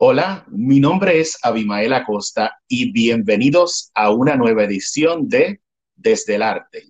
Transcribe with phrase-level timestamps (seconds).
[0.00, 5.60] Hola, mi nombre es Abimael Acosta y bienvenidos a una nueva edición de
[5.96, 6.84] Desde el Arte.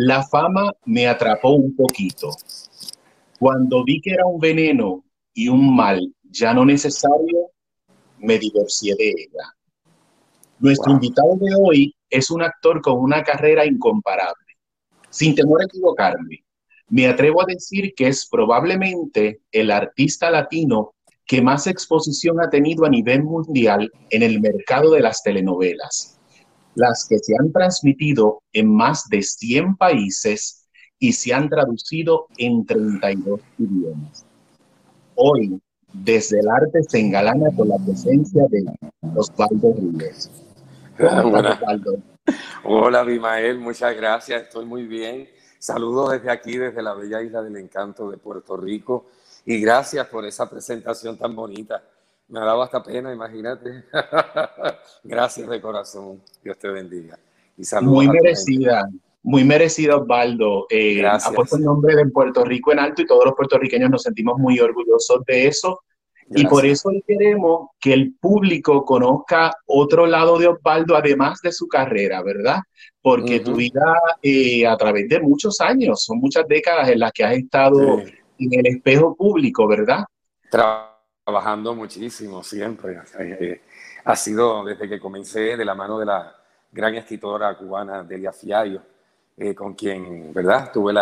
[0.00, 2.30] La fama me atrapó un poquito.
[3.40, 7.50] Cuando vi que era un veneno y un mal ya no necesario,
[8.18, 9.56] me divorcié de ella.
[10.60, 14.46] Nuestro invitado de hoy es un actor con una carrera incomparable.
[15.10, 16.44] Sin temor a equivocarme,
[16.90, 20.94] me atrevo a decir que es probablemente el artista latino
[21.26, 26.17] que más exposición ha tenido a nivel mundial en el mercado de las telenovelas
[26.78, 32.64] las que se han transmitido en más de 100 países y se han traducido en
[32.64, 34.24] 32 idiomas.
[35.16, 35.60] Hoy,
[35.92, 38.64] desde el arte se engalana con la presencia de
[39.16, 40.30] Osvaldo Ríos.
[41.00, 41.60] Hola,
[42.64, 45.28] Hola, Bimael, muchas gracias, estoy muy bien.
[45.58, 49.06] Saludos desde aquí, desde la bella isla del encanto de Puerto Rico,
[49.44, 51.82] y gracias por esa presentación tan bonita.
[52.28, 53.84] Me ha dado hasta pena, imagínate.
[55.02, 56.22] Gracias de corazón.
[56.42, 57.18] Dios te bendiga.
[57.56, 58.88] Y muy merecida,
[59.22, 60.66] muy merecida, Osvaldo.
[60.68, 64.02] Eh, ha puesto el nombre de Puerto Rico en alto y todos los puertorriqueños nos
[64.02, 65.80] sentimos muy orgullosos de eso.
[66.30, 71.66] Y por eso queremos que el público conozca otro lado de Osvaldo, además de su
[71.66, 72.58] carrera, ¿verdad?
[73.00, 77.24] Porque tu vida, eh, a través de muchos años, son muchas décadas en las que
[77.24, 80.04] has estado en el espejo público, ¿verdad?
[81.28, 83.02] Trabajando muchísimo siempre.
[83.18, 83.60] Eh, eh,
[84.04, 86.34] ha sido desde que comencé de la mano de la
[86.72, 88.80] gran escritora cubana Delia Fiallo,
[89.36, 90.94] eh, con quien, ¿verdad?, tuve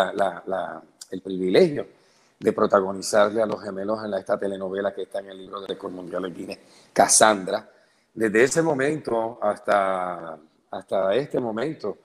[1.13, 1.87] el privilegio
[2.41, 5.93] de protagonizarle a los gemelos en esta telenovela que está en el libro de récord
[5.93, 6.59] mundial de Guinness,
[6.93, 7.71] Cassandra.
[8.13, 10.37] Desde ese momento hasta,
[10.73, 11.99] hasta este momento,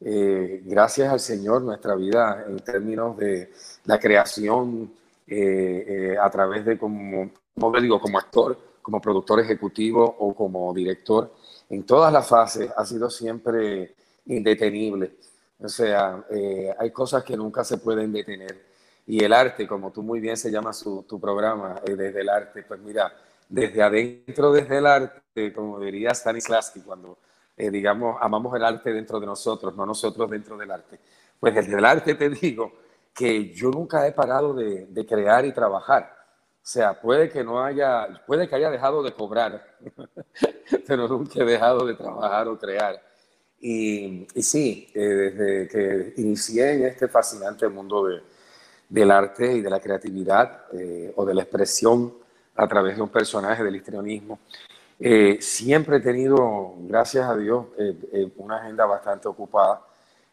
[0.00, 3.52] gracias al Señor, nuestra vida en términos de
[3.84, 4.94] la creación
[5.28, 11.32] a través de como como digo, como actor, como productor ejecutivo o como director,
[11.70, 13.94] en todas las fases ha sido siempre
[14.26, 15.16] indetenible.
[15.58, 18.66] O sea, eh, hay cosas que nunca se pueden detener.
[19.06, 22.28] Y el arte, como tú muy bien se llama su, tu programa, eh, desde el
[22.28, 23.10] arte, pues mira,
[23.48, 27.16] desde adentro, desde el arte, como diría Stanislavski, cuando,
[27.56, 31.00] eh, digamos, amamos el arte dentro de nosotros, no nosotros dentro del arte.
[31.40, 32.72] Pues desde el arte te digo
[33.14, 36.15] que yo nunca he parado de, de crear y trabajar.
[36.66, 39.64] O sea, puede que no haya, puede que haya dejado de cobrar,
[40.88, 43.00] pero nunca he dejado de trabajar o crear.
[43.60, 48.20] Y, sí, eh, desde que inicié en este fascinante mundo de,
[48.88, 52.12] del arte y de la creatividad eh, o de la expresión
[52.56, 54.40] a través de un personaje del histrionismo,
[54.98, 57.66] eh, siempre he tenido, gracias a Dios,
[58.38, 59.82] una agenda bastante ocupada,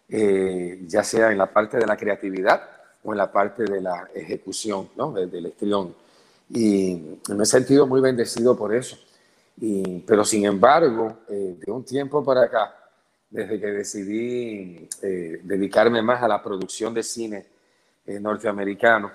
[0.10, 2.72] ya sea en la parte de la creatividad
[3.04, 5.12] o en la parte de la ejecución, ¿no?
[5.12, 6.02] del histrión.
[6.56, 8.96] Y me he sentido muy bendecido por eso.
[9.60, 12.76] Y, pero sin embargo, eh, de un tiempo para acá,
[13.30, 17.48] desde que decidí eh, dedicarme más a la producción de cine
[18.06, 19.12] eh, norteamericano,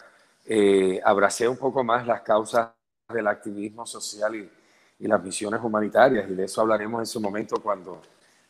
[1.04, 2.70] abracé un poco más las causas
[3.12, 4.50] del activismo social y,
[4.98, 6.28] y, las misiones humanitarias.
[6.28, 8.00] Y de eso hablaremos en su momento cuando,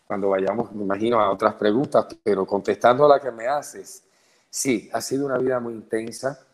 [0.07, 2.07] cuando vayamos, me imagino, a otras preguntas.
[2.23, 4.05] Pero contestando a la que me haces,
[4.49, 6.48] sí, ha sido una vida muy intensa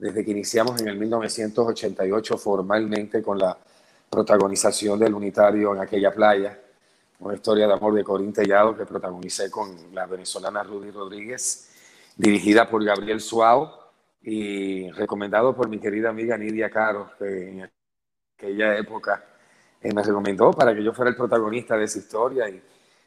[0.00, 3.56] desde que iniciamos en el 1988 formalmente con la
[4.08, 6.58] protagonización del unitario en aquella playa,
[7.18, 11.68] una historia de amor de Corín Tellado que protagonicé con la venezolana Rudy Rodríguez,
[12.16, 13.90] dirigida por Gabriel Suao
[14.22, 17.70] y recomendado por mi querida amiga Nidia Caro, que en
[18.38, 19.22] aquella época
[19.82, 22.48] eh, me recomendó para que yo fuera el protagonista de esa historia.
[22.48, 22.62] Y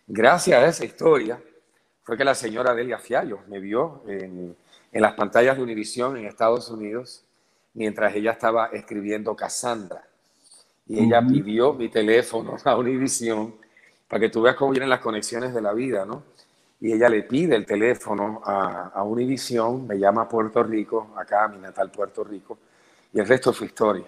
[0.06, 1.42] gracias a esa historia
[2.04, 4.56] fue que la señora Delia Fiallo me vio en
[4.94, 7.26] en las pantallas de Univision en Estados Unidos
[7.74, 10.08] mientras ella estaba escribiendo Cassandra.
[10.88, 13.56] Y ella pidió mi teléfono a Univision
[14.08, 16.24] para que tú veas cómo vienen las conexiones de la vida, ¿no?
[16.80, 21.46] Y ella le pide el teléfono a, a Univision, me llama a Puerto Rico, acá
[21.46, 22.60] a mi natal Puerto Rico,
[23.14, 24.06] y el resto fue historia.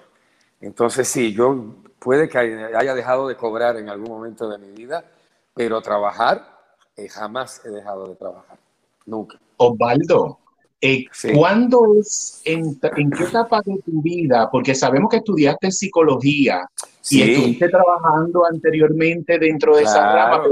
[0.60, 5.06] Entonces sí, yo puede que haya dejado de cobrar en algún momento de mi vida,
[5.54, 6.56] pero trabajar
[6.98, 8.58] eh, jamás he dejado de trabajar,
[9.06, 9.40] nunca.
[9.58, 10.40] Osvaldo,
[10.82, 14.50] Eh, ¿Cuándo es, en, qué etapa de tu vida?
[14.52, 16.70] Porque sabemos que estudiaste psicología
[17.10, 20.44] y estuviste trabajando anteriormente dentro de esa rama.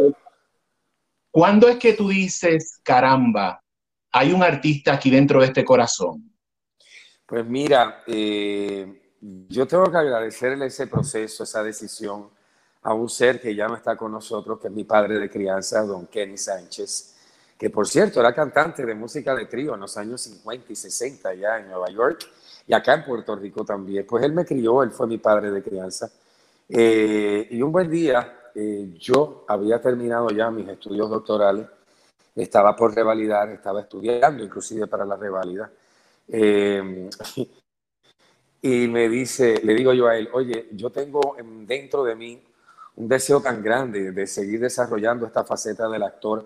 [1.29, 3.61] ¿Cuándo es que tú dices, caramba,
[4.11, 6.31] hay un artista aquí dentro de este corazón?
[7.25, 9.15] Pues mira, eh,
[9.49, 12.29] yo tengo que agradecerle ese proceso, esa decisión
[12.83, 15.81] a un ser que ya no está con nosotros, que es mi padre de crianza,
[15.83, 17.12] don Kenny Sánchez,
[17.57, 21.33] que por cierto era cantante de música de trío en los años 50 y 60
[21.35, 22.27] ya en Nueva York
[22.67, 24.05] y acá en Puerto Rico también.
[24.07, 26.11] Pues él me crió, él fue mi padre de crianza.
[26.69, 31.67] Eh, y un buen día eh, yo había terminado ya mis estudios doctorales,
[32.35, 35.71] estaba por revalidar, estaba estudiando inclusive para la revalida.
[36.27, 37.09] Eh,
[38.61, 41.35] y me dice, le digo yo a él, oye, yo tengo
[41.65, 42.41] dentro de mí
[42.95, 46.45] un deseo tan grande de seguir desarrollando esta faceta del actor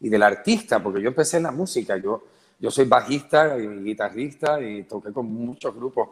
[0.00, 2.24] y del artista, porque yo empecé en la música, yo,
[2.58, 6.08] yo soy bajista y guitarrista y toqué con muchos grupos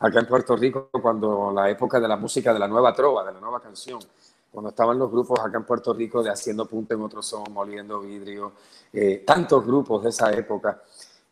[0.00, 3.32] acá en Puerto Rico cuando la época de la música de la nueva trova, de
[3.32, 4.00] la nueva canción,
[4.50, 8.00] cuando estaban los grupos acá en Puerto Rico de Haciendo Punto en Otro Son, Moliendo
[8.00, 8.52] Vidrio,
[8.92, 10.82] eh, tantos grupos de esa época,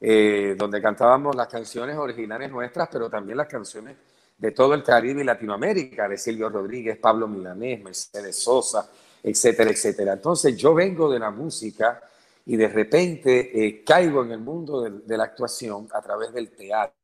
[0.00, 3.96] eh, donde cantábamos las canciones originales nuestras, pero también las canciones
[4.36, 8.90] de todo el Caribe y Latinoamérica, de Silvio Rodríguez, Pablo Milanés, Mercedes Sosa,
[9.26, 10.12] etcétera, etcétera.
[10.12, 12.00] Entonces yo vengo de la música
[12.44, 16.94] y de repente eh, caigo en el mundo de, la actuación a través del teatro,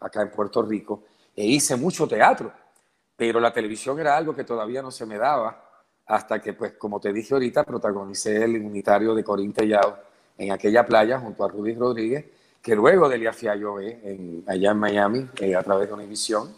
[0.00, 1.04] acá en Puerto Rico,
[1.36, 2.52] e hice mucho teatro,
[3.16, 5.62] pero la televisión era algo que todavía no se me daba
[6.06, 9.98] hasta que, pues, como te dije ahorita, protagonicé el unitario de Corín Tellado
[10.36, 12.24] en aquella playa junto a Rudy Rodríguez
[12.60, 16.52] que luego de Fiallo en, allá en Miami, eh, a través de una emisión,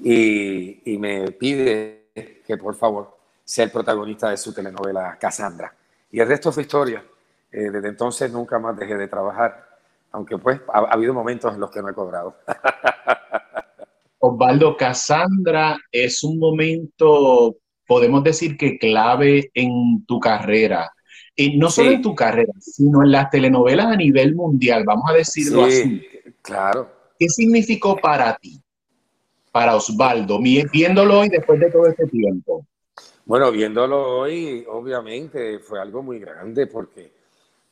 [0.00, 2.08] y, y, me pide
[2.44, 3.13] que por favor
[3.44, 5.74] sea el protagonista de su telenovela Cassandra.
[6.10, 7.04] Y el resto fue historia.
[7.52, 9.64] Eh, desde entonces nunca más dejé de trabajar,
[10.10, 12.36] aunque pues ha, habido momentos en los que no he cobrado.
[14.18, 17.56] Osvaldo, Cassandra es un momento,
[17.86, 20.90] podemos decir que clave en tu carrera.
[21.36, 25.14] Y no solo en tu carrera, sino en las telenovelas a nivel mundial, vamos a
[25.14, 26.04] decirlo así.
[26.42, 26.90] Claro.
[27.18, 28.60] ¿Qué significó para ti,
[29.52, 32.66] para Osvaldo, viéndolo hoy después de todo este tiempo?
[33.26, 37.10] Bueno, viéndolo hoy, obviamente fue algo muy grande porque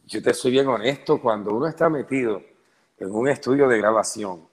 [0.06, 2.40] yo te soy bien honesto, cuando uno está metido
[2.98, 4.48] en un estudio de grabación,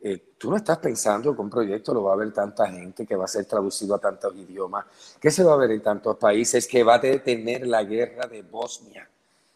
[0.00, 3.16] eh, tú no estás pensando que un proyecto lo va a ver tanta gente, que
[3.16, 4.86] va a ser traducido a tantos idiomas,
[5.20, 8.42] que se va a ver en tantos países, que va a detener la guerra de
[8.42, 9.10] Bosnia.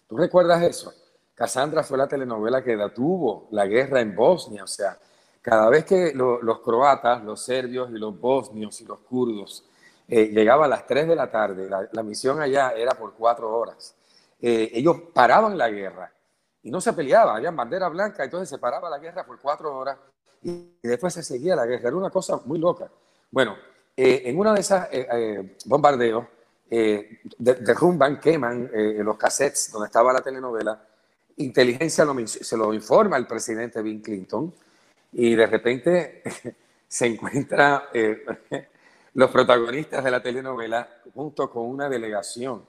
[0.08, 0.92] ¿Tú recuerdas eso?
[1.32, 4.64] Cassandra fue la telenovela que detuvo la guerra en Bosnia.
[4.64, 4.98] O sea,
[5.40, 9.64] cada vez que los croatas, los serbios y los bosnios y los kurdos
[10.14, 13.94] eh, llegaban a las 3 de la tarde, la, misión allá era por cuatro horas,
[14.42, 16.12] eh, ellos paraban la guerra
[16.62, 19.96] y no se peleaban, había bandera blanca, entonces se paraba la guerra por cuatro horas
[20.42, 21.88] y después se seguía la guerra.
[21.88, 22.90] Era una cosa muy loca.
[23.30, 23.56] Bueno,
[23.96, 26.26] eh, en uno de eh, bombardeos,
[27.38, 30.78] derrumban, queman los cassettes donde estaba la telenovela.
[31.38, 34.52] Inteligencia se lo informa el presidente Bill Clinton
[35.12, 36.22] y de repente
[36.86, 37.88] se encuentra
[39.14, 42.64] los protagonistas de la telenovela junto con una delegación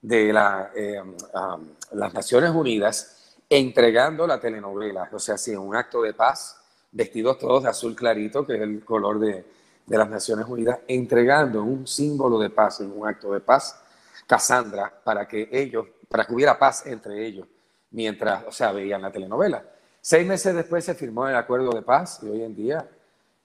[0.00, 6.60] de um, las Naciones Unidas entregando la telenovela, o sea, así, un acto de paz
[6.92, 9.44] vestidos todos de azul clarito, que es el color de,
[9.86, 13.80] las Naciones Unidas, entregando un símbolo de paz, un acto de paz,
[14.26, 17.46] Cassandra, para que ellos, para que hubiera paz entre ellos,
[17.92, 19.64] mientras, o sea, veían la telenovela.
[20.02, 22.86] Seis meses después se firmó el acuerdo de paz y hoy en día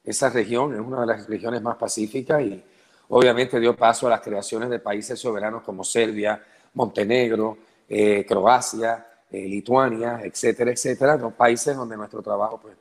[0.04, 2.64] esa región es una de las regiones más pacíficas y
[3.10, 6.44] obviamente dio paso a las creaciones de países soberanos como Serbia,
[6.74, 7.58] Montenegro,
[7.88, 12.76] eh, Croacia, eh, Lituania, etcétera, etcétera, dos países donde nuestro trabajo pues,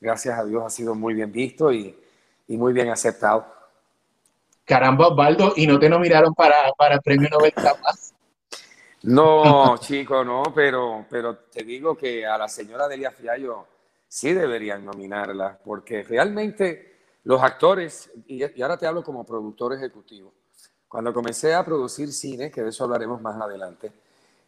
[0.00, 1.96] gracias a Dios, ha sido muy bien visto y,
[2.48, 3.46] muy bien aceptado.
[4.64, 8.14] Caramba, Osvaldo, ¿y no te nominaron para, para el Premio Nobel de la Paz?
[9.02, 13.66] No, chico, no, pero, pero te digo que a la señora Delia Fiallo
[14.08, 20.32] sí deberían nominarla, porque realmente los actores, y, ahora te hablo como productor ejecutivo,
[20.88, 23.92] cuando comencé a producir cine, que de eso hablaremos más adelante,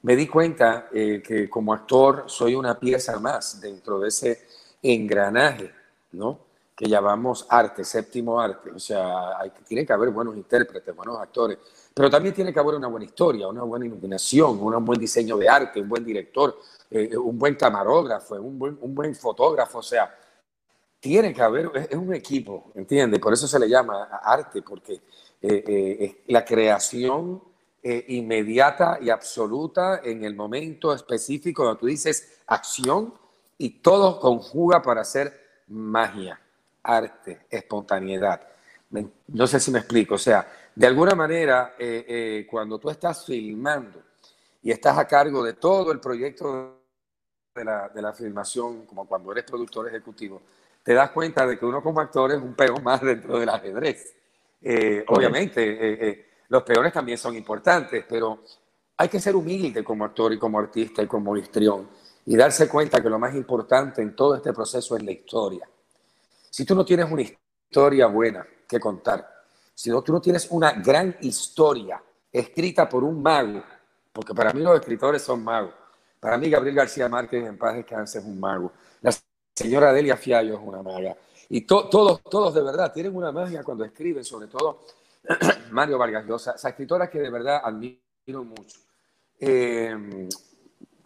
[0.02, 4.46] me di cuenta eh, que como actor soy una pieza más dentro de ese
[4.82, 5.70] engranaje,
[6.12, 6.49] ¿no?
[6.80, 8.70] Que llamamos arte, séptimo arte.
[8.70, 11.58] O sea, hay, tiene que haber buenos intérpretes, buenos actores,
[11.92, 15.46] pero también tiene que haber una buena historia, una buena iluminación, un buen diseño de
[15.46, 16.58] arte, un buen director,
[16.90, 19.80] eh, un buen camarógrafo, un buen, buen fotógrafo.
[19.80, 20.10] O sea,
[20.98, 23.20] tiene que haber, es, un equipo, ¿entiendes?
[23.20, 25.02] Por eso se le llama arte, porque eh,
[25.68, 27.42] eh, la creación
[27.82, 33.12] inmediata y absoluta en el momento específico donde tú dices acción
[33.58, 36.40] y todo conjuga para hacer magia,
[36.82, 38.40] arte, espontaneidad.
[39.28, 43.24] No sé si me explico, o sea, de alguna manera, eh, eh, cuando tú estás
[43.24, 44.02] filmando
[44.62, 46.80] y estás a cargo de todo el proyecto
[47.54, 50.42] de la, de la filmación, como cuando eres productor ejecutivo,
[50.82, 54.14] te das cuenta de que uno como actor es un peón más dentro del ajedrez.
[55.08, 58.40] obviamente, los peores también son importantes, pero
[58.96, 61.88] hay que ser humilde como actor y como artista y como histrión
[62.26, 65.69] y darse cuenta que lo más importante en todo este proceso es la historia.
[66.50, 69.26] Si tú no tienes una historia buena que contar,
[69.72, 73.62] si no, tú no tienes una gran historia escrita por un mago,
[74.12, 75.72] porque para mí los escritores son magos,
[76.18, 79.12] para mí Gabriel García Márquez en paz descanse es un mago, la
[79.54, 81.16] señora Delia Fiallo es una maga,
[81.48, 81.88] y todos,
[82.22, 84.80] todos de verdad tienen una magia cuando escriben, sobre todo
[85.70, 88.78] Mario Vargas Llosa, esa escritora que de verdad admiro mucho.
[89.38, 90.28] Eh,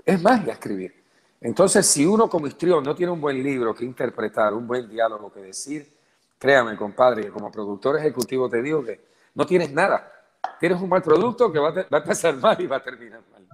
[0.04, 1.03] es magia escribir.
[1.44, 5.30] Entonces, si uno como histrión no tiene un buen libro que interpretar, un buen diálogo
[5.30, 5.86] que decir,
[6.38, 8.98] créame, compadre, como productor ejecutivo te digo que
[9.34, 10.10] no tienes nada.
[10.58, 13.46] Tienes un mal producto que va a, va empezar mal y va a terminar mal.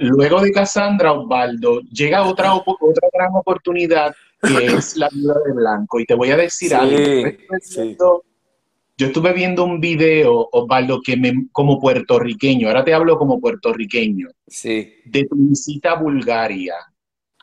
[0.00, 6.00] Luego de Cassandra Osvaldo, llega otra, otra gran oportunidad que es la vida de Blanco.
[6.00, 8.22] Y te voy a decir algo.
[8.98, 14.28] Yo estuve viendo un video, Osvaldo, que me, como puertorriqueño, ahora te hablo como puertorriqueño,
[14.46, 14.94] sí.
[15.04, 16.76] de tu visita a Bulgaria,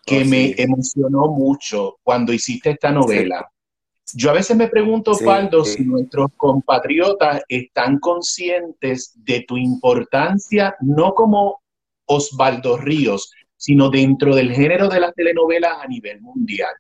[0.04, 3.48] que oh, me emocionó mucho cuando hiciste esta novela.
[4.16, 11.14] Yo a veces me pregunto, Osvaldo, si nuestros compatriotas están conscientes de tu importancia, no
[11.14, 11.62] como
[12.06, 13.32] Osvaldo Ríos,
[13.64, 16.76] sino dentro del género de las telenovelas a nivel mundial.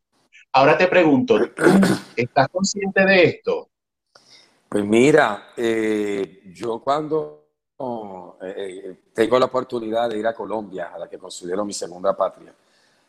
[0.52, 1.40] Ahora te pregunto,
[2.18, 3.70] estás consciente de esto?
[4.68, 7.48] Pues mira, eh, yo cuando
[8.42, 12.18] eh, eh, tengo la oportunidad de ir a Colombia, a la que considero mi segunda
[12.18, 12.54] patria,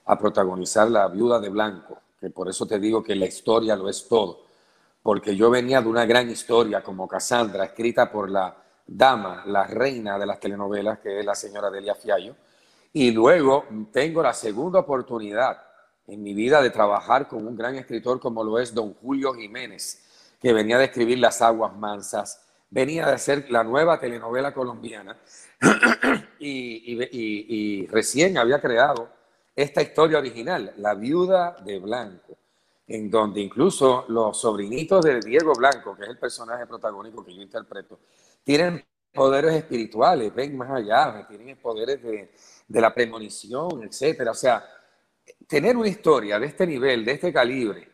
[0.04, 3.88] a protagonizar La Viuda de Blanco, que por eso te digo que la historia lo
[3.88, 4.44] es todo,
[5.02, 10.16] porque yo venía de una gran historia como Cassandra, escrita por la dama, la reina
[10.16, 12.36] de las telenovelas, que es la señora Delia Fiallo.
[12.96, 15.60] Y luego tengo la segunda oportunidad
[16.06, 20.36] en mi vida de trabajar con un gran escritor como lo es don Julio Jiménez,
[20.40, 25.18] que venía de escribir Las Aguas Mansas, venía de hacer la nueva telenovela colombiana.
[26.46, 29.08] Y, recién había creado
[29.56, 32.36] esta historia original, La Viuda de Blanco,
[32.86, 37.40] en donde incluso los sobrinitos de Diego Blanco, que es el personaje protagónico que yo
[37.40, 37.98] interpreto,
[38.42, 38.84] tienen
[39.14, 42.30] poderes espirituales, ven más allá, tienen poderes de,
[42.68, 44.30] la premonición, etcétera.
[44.30, 44.64] O sea,
[45.46, 47.88] tener una historia de este nivel, de este calibre,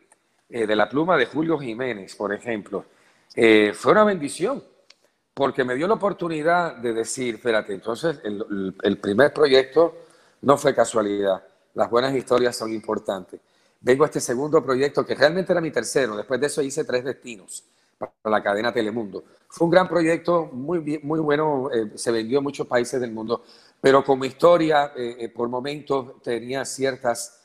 [0.49, 2.85] eh, de la pluma de Julio Jiménez, por ejemplo,
[3.35, 4.63] eh, fue una bendición,
[5.33, 9.95] porque me dio la oportunidad de decir, espérate, entonces el, el primer proyecto
[10.41, 11.41] no fue casualidad,
[11.73, 13.39] las buenas historias son importantes.
[13.79, 17.03] Vengo a este segundo proyecto, que realmente era mi tercero, después de eso hice tres
[17.03, 17.63] destinos
[17.97, 19.23] para la cadena Telemundo.
[19.47, 23.43] Fue un gran proyecto, muy, muy bueno, eh, se vendió en muchos países del mundo,
[23.81, 27.39] pero como historia, eh, eh, por momentos tenía ciertas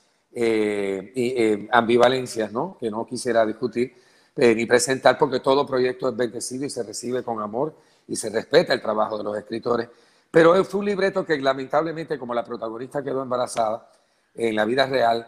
[1.72, 2.76] ambivalencias, ¿no?
[2.78, 3.96] Que no quisiera discutir
[4.36, 7.74] ni presentar, porque todo proyecto es bendecido y se recibe con amor
[8.06, 9.88] y se respeta el trabajo de los escritores.
[10.30, 13.88] Pero fue un libreto que lamentablemente, como la protagonista quedó embarazada
[14.34, 15.26] en la vida real,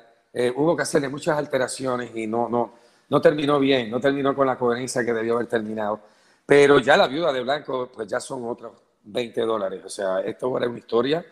[0.56, 2.74] hubo que hacerle muchas alteraciones y no, no,
[3.08, 6.00] no terminó bien, no terminó con la coherencia que debió haber terminado.
[6.44, 8.72] Pero ya la viuda de Blanco, pues ya son otros
[9.10, 9.82] 20 dólares.
[9.84, 11.24] O sea, esto era una historia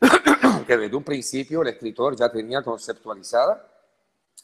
[0.66, 3.66] que desde un principio el escritor ya tenía conceptualizada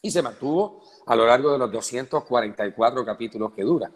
[0.02, 3.90] y se mantuvo a lo largo de los 244 capítulos que dura.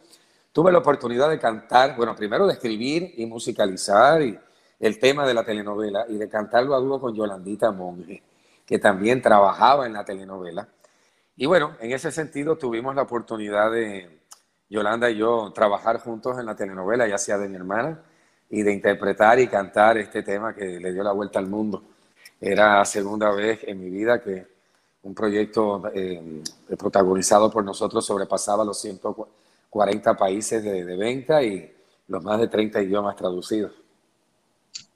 [0.52, 5.44] Tuve la oportunidad de cantar, bueno, primero de escribir y musicalizar el tema de la
[5.44, 8.22] telenovela y de cantarlo a dúo con Yolandita Monge,
[8.64, 10.68] que también trabajaba en la telenovela.
[11.36, 14.18] Y bueno, en ese sentido tuvimos la oportunidad de,
[14.70, 18.02] Yolanda y yo, trabajar juntos en la telenovela, ya sea de mi hermana,
[18.50, 21.82] y de interpretar y cantar este tema que le dio la vuelta al mundo.
[22.40, 24.46] Era la segunda vez en mi vida que
[25.02, 26.42] un proyecto eh,
[26.78, 31.72] protagonizado por nosotros sobrepasaba los 140 países de, de venta y
[32.08, 33.72] los más de 30 idiomas traducidos.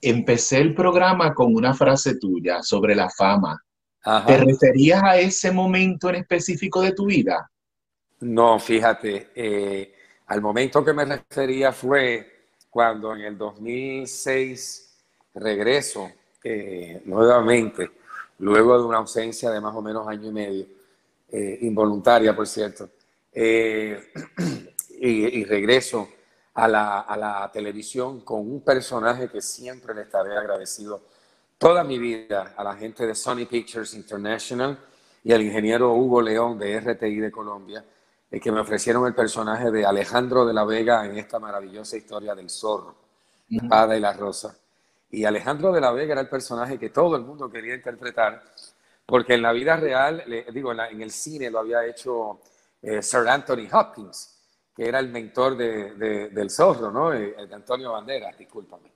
[0.01, 3.63] Empecé el programa con una frase tuya sobre la fama
[4.27, 7.49] ¿Te referías a ese momento en específico de tu vida?
[8.19, 9.93] No, fíjate, eh,
[10.27, 12.32] al momento que me refería fue
[12.73, 14.95] cuando en el 2006
[15.35, 16.09] regreso
[16.43, 17.91] eh, nuevamente,
[18.39, 20.65] luego de una ausencia de más o menos año y medio,
[21.31, 22.89] eh, involuntaria, por cierto,
[23.31, 24.11] eh,
[24.99, 26.09] y, regreso
[26.55, 31.03] a la, a la televisión con un personaje que siempre le estaré agradecido
[31.59, 34.79] toda mi vida a la gente de Sony Pictures International
[35.23, 37.85] y al ingeniero Hugo León de RTI de Colombia,
[38.39, 42.49] que me ofrecieron el personaje de Alejandro de la Vega en esta maravillosa historia del
[42.49, 42.95] zorro,
[43.49, 44.57] la y la rosa.
[45.11, 48.41] Y Alejandro de la Vega era el personaje que todo el mundo quería interpretar,
[49.05, 52.39] porque en la vida real, digo, en, el cine lo había hecho
[52.81, 54.39] eh, Sir Anthony Hopkins,
[54.75, 57.13] que era el mentor de, del zorro, ¿no?
[57.13, 58.89] Eh, de Antonio Banderas, discúlpame,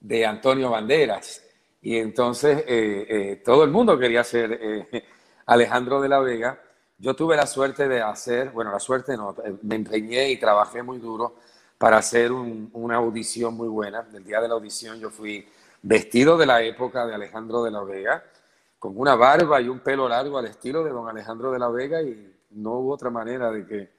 [0.00, 1.42] de Antonio Banderas.
[1.82, 4.58] Y entonces eh, todo el mundo quería ser
[5.44, 6.58] Alejandro de la Vega
[6.98, 10.82] yo tuve la suerte de hacer, bueno, la suerte no, eh, me empeñé y trabajé
[10.82, 11.36] muy duro
[11.78, 14.06] para hacer una audición muy buena.
[14.12, 15.46] El día de la audición yo fui
[15.82, 18.24] vestido de la época de Alejandro de la Vega,
[18.80, 22.02] con una barba y un pelo largo al estilo de don Alejandro de la Vega
[22.02, 23.90] y no hubo otra manera de que,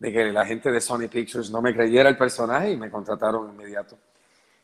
[0.00, 3.50] de que la gente de Sony Pictures no me creyera el personaje y me contrataron
[3.50, 3.96] inmediato.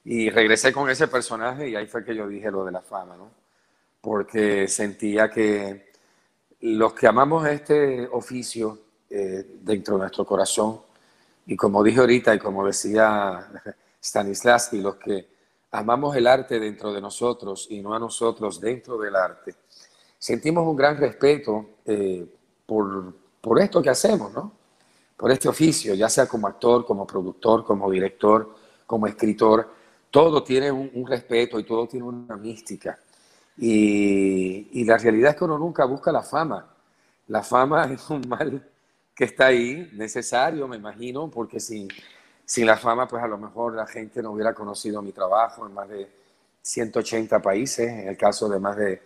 [0.04, 3.16] Y regresé con ese personaje y ahí fue que yo dije lo de la fama,
[3.16, 3.30] ¿no?
[4.00, 5.88] Porque sentía que
[6.61, 8.79] los que amamos este oficio
[9.11, 10.81] eh, dentro de nuestro corazón,
[11.47, 13.49] y como dije ahorita y como decía
[14.03, 15.29] Stanislavski, los que
[15.71, 19.55] amamos el arte dentro de nosotros y no a nosotros dentro del arte,
[20.19, 22.27] sentimos un gran respeto eh,
[22.67, 24.53] por, por esto que hacemos, ¿no?
[25.17, 28.55] Por este oficio, ya sea como actor, como productor, como director,
[28.87, 29.69] como escritor,
[30.11, 32.99] todo tiene un respeto y todo tiene una mística.
[33.59, 36.67] Y, la realidad es que uno nunca busca la fama.
[37.27, 38.62] La fama es un mal
[39.15, 41.88] que está ahí, necesario, me imagino, porque sin,
[42.45, 45.75] sin la fama, pues a lo mejor la gente no hubiera conocido mi trabajo en
[45.75, 46.09] más de
[46.62, 49.03] 180 países, en el caso de más de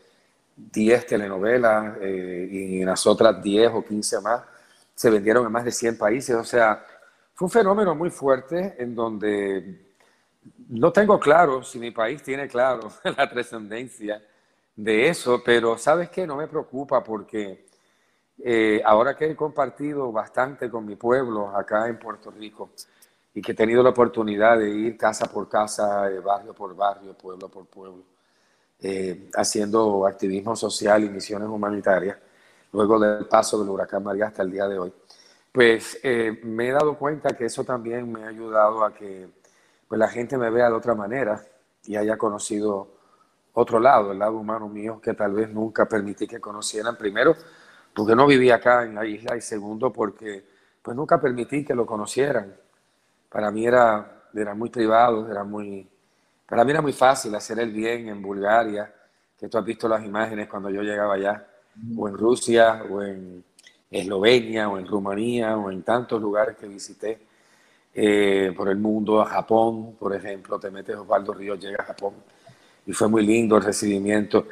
[0.55, 4.43] 10 telenovelas eh, y en las otras 10 o 15 más
[4.95, 6.37] se vendieron en más de 100 países.
[6.37, 6.85] O sea,
[7.35, 9.95] fue un fenómeno muy fuerte en donde
[10.69, 14.23] no tengo claro si mi país tiene claro la trascendencia
[14.83, 17.67] de eso, pero sabes qué, no me preocupa porque
[18.43, 22.71] eh, ahora que he compartido bastante con mi pueblo acá en Puerto Rico
[23.33, 27.15] y que he tenido la oportunidad de ir casa por casa, eh, barrio por barrio,
[27.17, 28.03] pueblo por pueblo,
[28.81, 32.19] eh, haciendo activismo social y misiones humanitarias,
[32.73, 34.93] luego del paso del huracán María hasta el día de hoy,
[35.53, 36.01] pues
[36.43, 39.29] me he dado cuenta que eso también me ha ayudado a que
[39.87, 41.41] pues, la gente me vea de otra manera
[41.85, 43.02] y haya conocido
[43.55, 46.97] otro lado, el lado humano mío, que tal vez nunca permití que conocieran.
[46.97, 47.37] Primero,
[47.95, 50.45] porque no vivía acá en la isla, y segundo, porque
[50.83, 52.55] pues nunca permití que lo conocieran.
[53.29, 55.89] Para mí era, era muy privado, era muy,
[56.47, 58.93] para mí era muy fácil hacer el bien en Bulgaria,
[59.39, 61.47] que tú has visto las imágenes cuando yo llegaba allá,
[61.97, 63.45] o en Rusia, o en
[63.91, 67.21] Eslovenia, o en Rumanía, o en tantos lugares que visité
[67.95, 72.15] eh, por el mundo, a Japón, por ejemplo, te metes Osvaldo Ríos, llega a Japón
[72.87, 74.47] y fue muy lindo el recibimiento.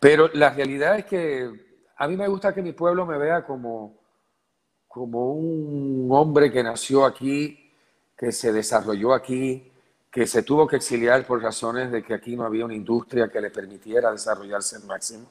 [0.00, 1.50] Pero la realidad es que
[1.96, 3.96] a mí me gusta que mi pueblo me vea como,
[4.86, 7.72] como un hombre que nació aquí,
[8.16, 9.72] que se desarrolló aquí,
[10.10, 13.40] que se tuvo que exiliar por razones de que aquí no había una industria que
[13.40, 15.30] le permitiera desarrollarse al máximo.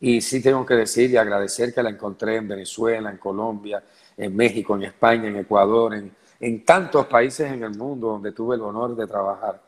[0.00, 3.82] Y sí tengo que decir y agradecer que la encontré en Venezuela, en Colombia,
[4.16, 8.56] en México, en España, en Ecuador, en, en tantos países en el mundo donde tuve
[8.56, 9.62] el honor de trabajar.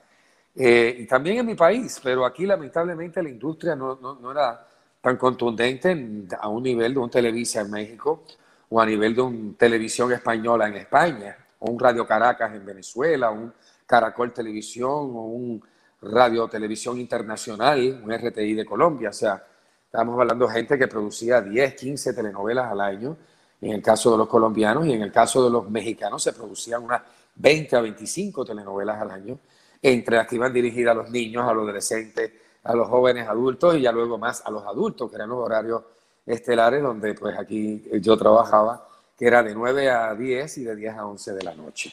[0.56, 4.66] Eh, y también en mi país, pero aquí lamentablemente la industria no, no, era
[5.00, 8.24] tan contundente a un nivel de un Televisa en México
[8.68, 13.30] o a nivel de un televisión española en España, o un Radio Caracas en Venezuela,
[13.30, 13.52] un
[13.86, 15.62] Caracol Televisión, o un
[16.02, 19.10] Radio Televisión Internacional, un RTI de Colombia.
[19.10, 19.44] O sea,
[19.84, 23.16] estamos hablando de gente que producía 10, 15 telenovelas al año,
[23.60, 26.82] en el caso de los colombianos, y en el caso de los mexicanos se producían
[26.82, 27.02] unas
[27.36, 29.38] 20 a 25 telenovelas al año
[29.84, 33.76] entre las que iban dirigidas a los niños, a los adolescentes, a los jóvenes adultos
[33.76, 35.82] y ya luego más a los adultos, que eran los horarios
[36.24, 40.94] estelares donde pues aquí yo trabajaba, que era de 9 a 10 y de 10
[40.94, 41.92] a 11 de la noche.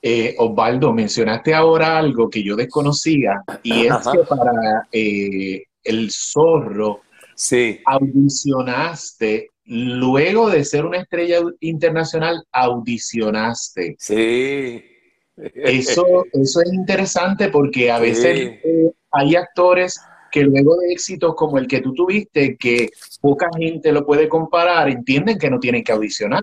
[0.00, 7.02] Eh, Osvaldo, mencionaste ahora algo que yo desconocía y es que para eh, El Zorro
[7.34, 7.80] sí.
[7.84, 13.96] audicionaste, luego de ser una estrella internacional, audicionaste.
[13.98, 14.95] Sí.
[15.36, 21.58] Eso, eso es interesante porque a veces eh, hay actores que luego de éxitos como
[21.58, 25.92] el que tú tuviste, que poca gente lo puede comparar, entienden que no tienen que
[25.92, 26.42] audicionar.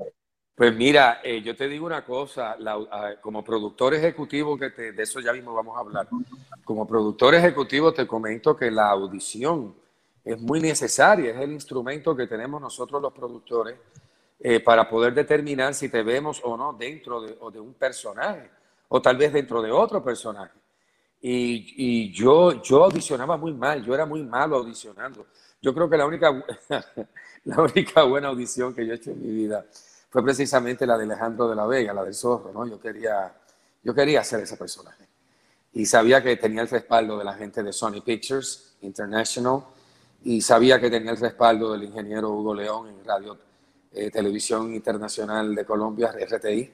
[0.55, 2.55] Pues mira, eh, yo te digo una cosa,
[3.21, 6.07] como productor ejecutivo, que de eso ya mismo vamos a hablar,
[6.63, 9.73] como productor ejecutivo te comento que la audición
[10.23, 13.75] es muy necesaria, es el instrumento que tenemos nosotros los productores
[14.39, 18.49] eh, para poder determinar si te vemos o no dentro de, de un personaje,
[18.87, 20.57] o tal vez dentro de otro personaje.
[21.21, 25.25] Y, y, yo, yo audicionaba muy mal, yo era muy malo audicionando.
[25.61, 26.31] Yo creo que la única,
[27.45, 29.65] la única buena audición que yo he hecho en mi vida
[30.09, 32.67] fue precisamente la de Alejandro de la Vega, la del zorro, ¿no?
[32.67, 33.33] Yo quería,
[33.81, 35.07] yo quería ser ese personaje.
[35.73, 39.63] Y sabía que tenía el respaldo de la gente de Sony Pictures International
[40.23, 43.37] y sabía que tenía el respaldo del ingeniero Hugo León en Radio
[43.91, 46.71] eh, Televisión Internacional de Colombia, RTI.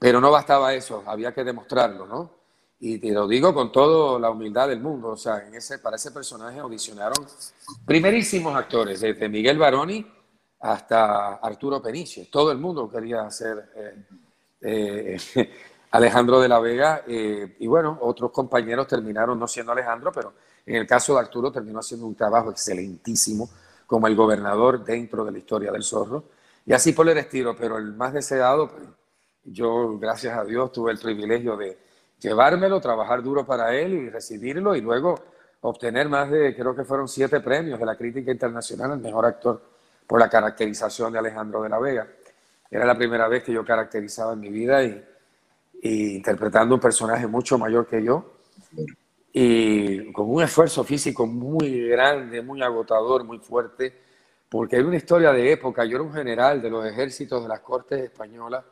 [0.00, 2.30] Pero no bastaba eso, había que demostrarlo, ¿no?
[2.80, 5.96] Y te lo digo con toda la humildad del mundo, o sea, en ese, para
[5.96, 7.26] ese personaje audicionaron
[7.84, 10.04] primerísimos actores, desde Miguel Baroni
[10.60, 12.28] hasta Arturo Peniche.
[12.32, 14.04] Todo el mundo quería ser eh,
[14.62, 15.18] eh,
[15.90, 17.04] Alejandro de la Vega.
[17.06, 20.32] Eh, y bueno, otros compañeros terminaron no siendo Alejandro, pero
[20.64, 23.50] en el caso de Arturo terminó haciendo un trabajo excelentísimo
[23.86, 26.24] como el gobernador dentro de la historia del zorro.
[26.64, 28.84] Y así por el estilo, pero el más deseado, pues,
[29.44, 31.78] yo gracias a Dios tuve el privilegio de
[32.18, 35.18] llevármelo, trabajar duro para él y recibirlo y luego
[35.62, 39.62] obtener más de, creo que fueron siete premios de la crítica internacional al mejor actor
[40.06, 42.06] por la caracterización de Alejandro de la Vega.
[42.70, 45.04] Era la primera vez que yo caracterizaba en mi vida y,
[45.82, 48.34] interpretando un personaje mucho mayor que yo
[49.32, 53.96] y con un esfuerzo físico muy grande, muy agotador, muy fuerte,
[54.48, 55.84] porque era una historia de época.
[55.84, 58.64] Yo era un general de los ejércitos de las cortes españolas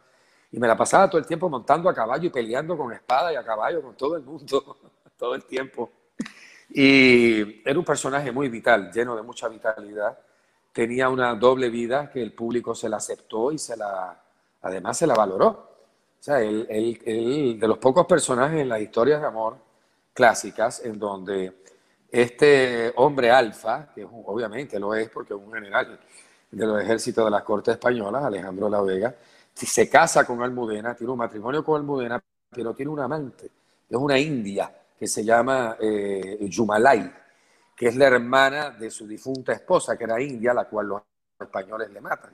[0.50, 3.36] y me la pasaba todo el tiempo montando a caballo y peleando con espada y
[3.36, 4.76] a caballo con todo el mundo,
[5.16, 5.90] todo el tiempo.
[6.70, 10.18] Y era un personaje muy vital, lleno de mucha vitalidad
[10.78, 14.16] tenía una doble vida que el público se la aceptó y se la,
[14.62, 15.48] además se la valoró.
[15.48, 19.56] O sea, él, él, de los pocos personajes en las historias de amor
[20.14, 21.62] clásicas en donde
[22.08, 25.98] este hombre alfa, que obviamente lo es porque es un general
[26.48, 29.16] de los ejércitos de las cortes españolas, Alejandro La Vega,
[29.66, 33.50] se casa con Almudena, tiene un matrimonio con Almudena, pero tiene un amante,
[33.88, 37.12] es una india que se llama eh, Yumalai
[37.78, 41.02] que es la hermana de su difunta esposa, que era india, la cual los
[41.38, 42.32] españoles le matan.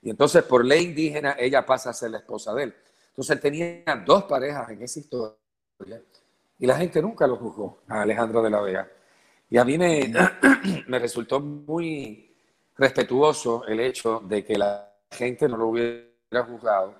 [0.00, 2.74] Y entonces, por ley indígena, ella pasa a ser la esposa de él.
[3.08, 6.02] Entonces, él tenía dos parejas en esa historia
[6.58, 8.90] y la gente nunca lo juzgó a Alejandro de la Vega.
[9.50, 10.10] Y a mí me,
[10.88, 12.34] me resultó muy
[12.78, 16.06] respetuoso el hecho de que la gente no lo hubiera
[16.44, 16.94] juzgado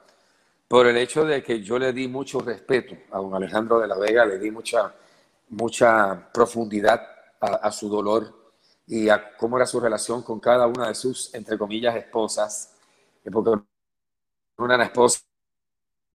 [0.69, 3.97] por el hecho de que yo le di mucho respeto a don Alejandro de la
[3.97, 4.95] Vega, le di mucha,
[5.51, 7.01] mucha profundidad
[7.41, 8.53] a, su dolor
[8.87, 12.75] y a cómo era su relación con cada una de sus, entre comillas, esposas,
[13.25, 13.63] eh, porque
[14.59, 15.21] una era esposa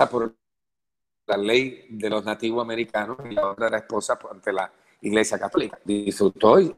[0.10, 0.36] por
[1.28, 5.80] la ley de los nativos americanos y la otra era esposa ante la Iglesia Católica.
[5.86, 6.76] Disfrutó y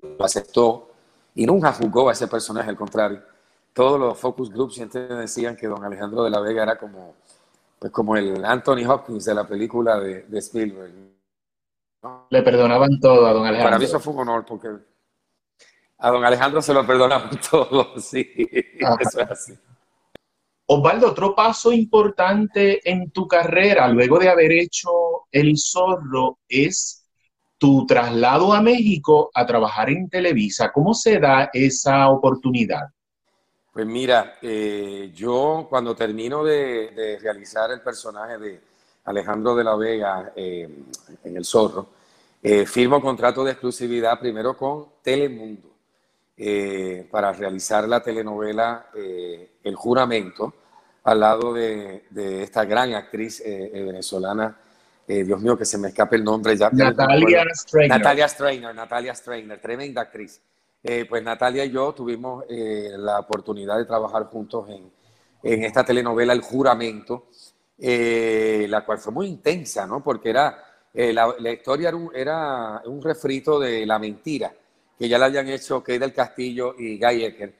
[0.00, 0.90] lo aceptó
[1.34, 3.22] y nunca juzgó a ese personaje, al contrario.
[3.72, 7.14] Todos los focus groups siempre decían que don Alejandro de la Vega era como,
[7.78, 10.92] pues como el Anthony Hopkins de la película de, de Spielberg.
[12.30, 13.70] Le perdonaban todo a don Alejandro.
[13.70, 14.68] Para mí eso fue un honor porque
[15.98, 19.58] a don Alejandro se lo perdonaban todo, sí, eso es así.
[20.66, 24.88] Osvaldo, otro paso importante en tu carrera, luego de haber hecho
[25.32, 27.04] El Zorro, es
[27.58, 30.70] tu traslado a México a trabajar en Televisa.
[30.72, 32.84] ¿Cómo se da esa oportunidad?
[33.72, 38.60] Pues mira, eh, yo cuando termino de realizar el personaje de,
[39.04, 40.68] Alejandro de la Vega eh,
[41.24, 41.88] en El Zorro,
[42.42, 45.68] eh, firmo contrato de exclusividad primero con Telemundo
[46.36, 50.54] eh, para realizar la telenovela El Juramento
[51.04, 52.04] al lado de,
[52.42, 54.56] esta gran actriz venezolana,
[55.06, 56.70] Dios mío, que se me escape el nombre ya.
[56.70, 57.98] Natalia Strainer.
[57.98, 60.40] Natalia Strainer, Natalia Strainer, tremenda actriz.
[60.82, 64.90] Pues Natalia y yo tuvimos la oportunidad de trabajar juntos en,
[65.42, 67.28] esta telenovela El Juramento.
[67.82, 70.02] Eh, la cual fue muy intensa, ¿no?
[70.02, 70.62] Porque era,
[70.92, 74.52] eh, la, historia era un, refrito de La Mentira,
[74.98, 77.54] que ya la habían hecho Kay del Castillo y Guy Ecker.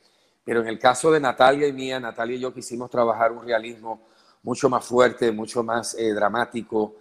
[0.44, 4.08] Pero en el caso de Natalia y mía, Natalia y yo quisimos trabajar un realismo
[4.42, 6.96] mucho más fuerte, mucho más eh, dramático,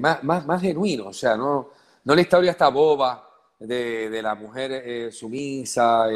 [0.00, 1.08] más, más, más, genuino.
[1.08, 1.70] O sea, no,
[2.04, 3.31] no la historia está boba
[3.66, 6.06] de, la mujer sumisa,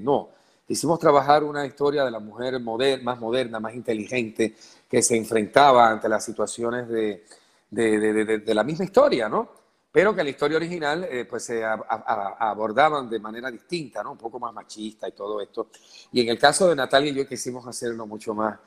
[0.00, 0.30] no.
[0.66, 4.54] Quisimos trabajar una historia de la mujer más moderna, más inteligente,
[4.88, 7.24] que se enfrentaba ante las situaciones de,
[7.70, 9.48] de, la misma historia, ¿no?
[9.90, 14.12] Pero que la historia original eh, pues se abordaban de manera distinta, ¿no?
[14.12, 15.68] Un poco más machista y todo esto.
[16.12, 18.58] Y en el caso de Natalia y yo quisimos hacerlo mucho más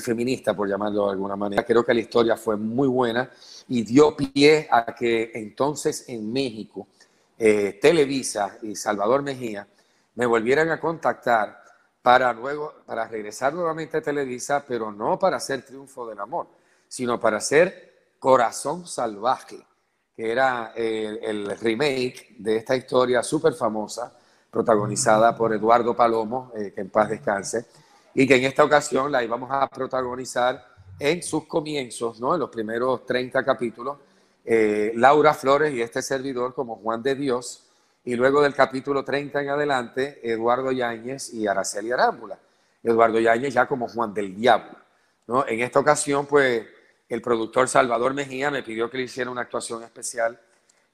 [0.00, 1.64] feminista, por llamarlo de alguna manera.
[1.64, 3.30] Creo que la historia fue muy buena
[3.68, 6.88] y dio pie a que entonces en México,
[7.80, 9.66] Televisa y Salvador Mejía
[10.14, 11.62] me volvieran a contactar
[12.02, 16.48] para luego, para regresar nuevamente a Televisa, pero no para hacer Triunfo del Amor,
[16.88, 19.58] sino para hacer Corazón Salvaje,
[20.14, 24.16] que era el, remake de esta historia súper famosa,
[24.50, 27.66] protagonizada por Eduardo Palomo, eh, que en paz descanse,
[28.14, 30.62] y que en esta ocasión la íbamos a protagonizar
[30.98, 32.34] en sus comienzos, ¿no?
[32.34, 33.98] en los primeros 30 capítulos,
[34.44, 37.68] eh, Laura Flores y este servidor como Juan de Dios,
[38.04, 42.38] y luego del capítulo 30 en adelante, Eduardo Yáñez y Araceli Arámbula.
[42.82, 44.76] Eduardo Yáñez ya como Juan del Diablo.
[45.28, 45.46] ¿no?
[45.46, 46.66] En esta ocasión, pues,
[47.08, 50.38] el productor Salvador Mejía me pidió que le hiciera una actuación especial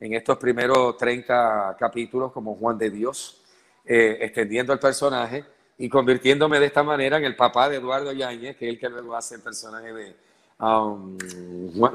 [0.00, 3.42] en estos primeros 30 capítulos como Juan de Dios,
[3.84, 5.44] eh, extendiendo el personaje
[5.78, 8.88] y convirtiéndome de esta manera en el papá de Eduardo Yáñez, que es el que
[8.88, 10.16] luego hace el personaje de
[10.60, 11.16] um,
[11.78, 11.94] Juan,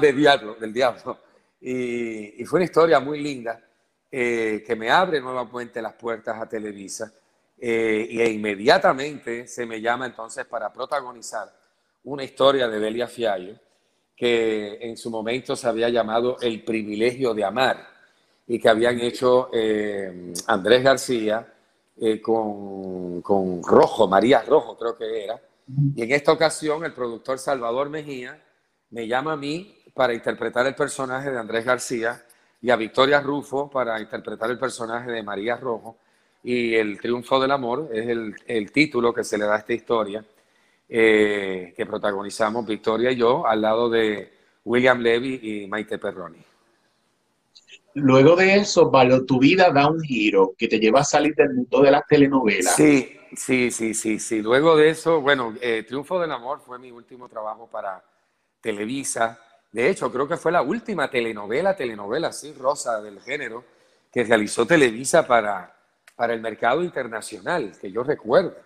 [0.00, 1.18] de Diablo, del Diablo.
[1.60, 3.60] y fue una historia muy linda
[4.12, 7.12] eh, que me abre nuevamente las puertas a Televisa
[7.56, 11.48] eh, y inmediatamente se me llama entonces para protagonizar
[12.02, 13.54] una historia de Delia Fiallo
[14.16, 17.86] que en su momento se había llamado El privilegio de amar
[18.48, 21.54] y que habían hecho eh, Andrés García
[22.20, 25.40] con, con Rojo, María Rojo creo que era.
[25.94, 28.42] Y en esta ocasión el productor Salvador Mejía
[28.90, 32.22] me llama a mí para interpretar el personaje de Andrés García
[32.62, 35.98] y a Victoria Rufo para interpretar el personaje de María Rojo.
[36.42, 38.08] Y El Triunfo del Amor es
[38.46, 40.24] el, título que se le da a esta historia
[40.88, 44.32] eh, que protagonizamos Victoria y yo al lado de
[44.64, 46.42] William Levy y Maite Perroni.
[47.94, 51.54] Luego de eso, Valo, tu vida da un giro que te lleva a salir del
[51.54, 52.74] mundo de las telenovelas.
[52.74, 54.40] Sí, sí, sí, sí, sí.
[54.40, 58.02] Luego de eso, bueno, eh, Triunfo del Amor fue mi último trabajo para
[58.60, 59.38] Televisa.
[59.72, 63.64] De hecho, creo que fue la última telenovela, telenovela así, rosa del género,
[64.12, 65.74] que realizó Televisa para,
[66.16, 68.56] para el mercado internacional, que yo recuerdo.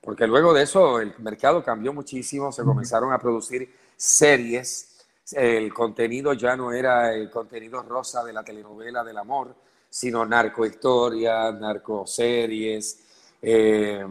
[0.00, 4.94] Porque luego de eso el mercado cambió muchísimo, se comenzaron a producir series,
[5.32, 9.54] el contenido ya no era el contenido rosa de la telenovela del amor,
[9.88, 13.00] sino narcohistorias, narcoseries,
[13.40, 14.04] eh,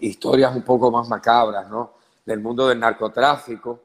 [0.00, 1.92] historias un poco más macabras, ¿no?
[2.24, 3.80] Del mundo del narcotráfico.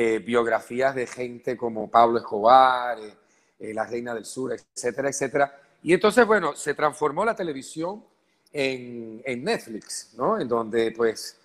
[0.00, 3.14] Eh, biografías de gente como Pablo Escobar, eh,
[3.58, 5.60] eh, la Reina del Sur, etcétera, etcétera.
[5.82, 8.04] Y entonces, bueno, se transformó la televisión
[8.52, 10.38] en, Netflix, ¿no?
[10.38, 11.36] En donde, pues,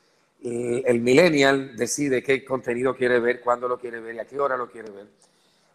[0.44, 4.56] el millennial decide qué contenido quiere ver, cuándo lo quiere ver y a qué hora
[4.56, 5.08] lo quiere ver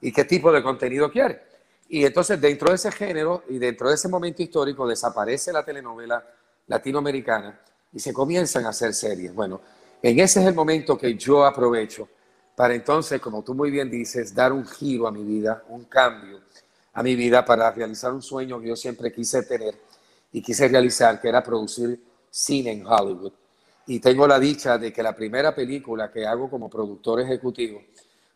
[0.01, 1.43] y qué tipo de contenido quiere.
[1.88, 6.25] Y entonces, dentro de ese género y dentro de ese momento histórico, desaparece la telenovela
[6.69, 7.61] latinoamericana
[7.93, 9.35] y se comienzan a hacer series.
[9.35, 9.61] Bueno,
[10.01, 12.09] en ese es el momento que yo aprovecho
[12.59, 16.40] para entonces, como tú muy bien dices, dar un giro a mi vida, un cambio
[16.92, 19.77] a mi vida para realizar un sueño que yo siempre quise tener
[20.33, 23.33] y quise realizar, que era producir cine en Hollywood.
[23.87, 27.81] Y tengo la dicha de que la primera película que hago como productor ejecutivo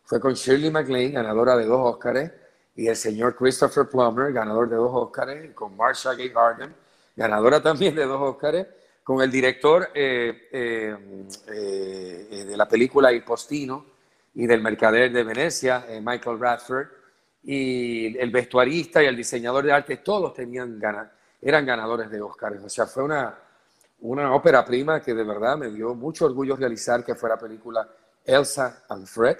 [0.05, 2.31] fue con Shirley MacLaine, ganadora de dos Oscars,
[2.77, 6.73] y el señor Christopher Plummer, ganador de dos Oscars, con Marsha Gay Harden,
[7.17, 8.67] ganadora también de dos Oscars,
[9.03, 10.95] con el director eh, eh,
[11.45, 13.91] eh, de la película El Postino,
[14.35, 16.87] y del mercader de Venecia, eh, Michael Radford,
[17.43, 21.09] y el vestuarista y el diseñador de arte, todos tenían ganas,
[21.41, 22.63] eran ganadores de Oscars.
[22.63, 23.37] O sea, fue una,
[24.01, 27.87] una ópera prima que de verdad me dio mucho orgullo realizar, que fue la película
[28.25, 29.37] Elsa and Fred,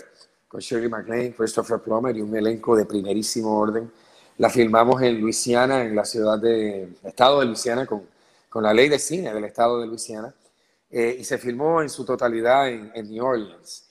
[0.47, 3.91] con Shirley MacLaine, Christopher Plummer y un elenco de primerísimo orden.
[4.37, 8.07] La filmamos en Luisiana, en la ciudad de, estado de Luisiana, con,
[8.49, 10.33] con la ley de cine del estado de Luisiana,
[10.89, 13.82] eh, y se filmó en su totalidad en, en New Orleans.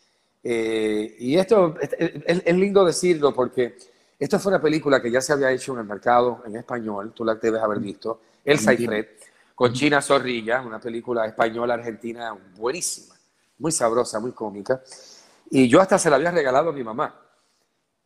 [0.44, 3.76] Eh, y esto es, lindo decirlo porque
[4.18, 7.24] esto fue una película que ya se había hecho en el mercado en español, tú
[7.24, 9.06] la debes haber visto, El Fred,
[9.54, 13.14] con China Zorrilla, una película española argentina buenísima,
[13.58, 14.82] muy sabrosa, muy cómica.
[15.50, 17.20] Y yo hasta se la había regalado a mi mamá.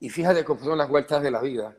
[0.01, 1.75] Y fíjate cómo son las vueltas de la vida,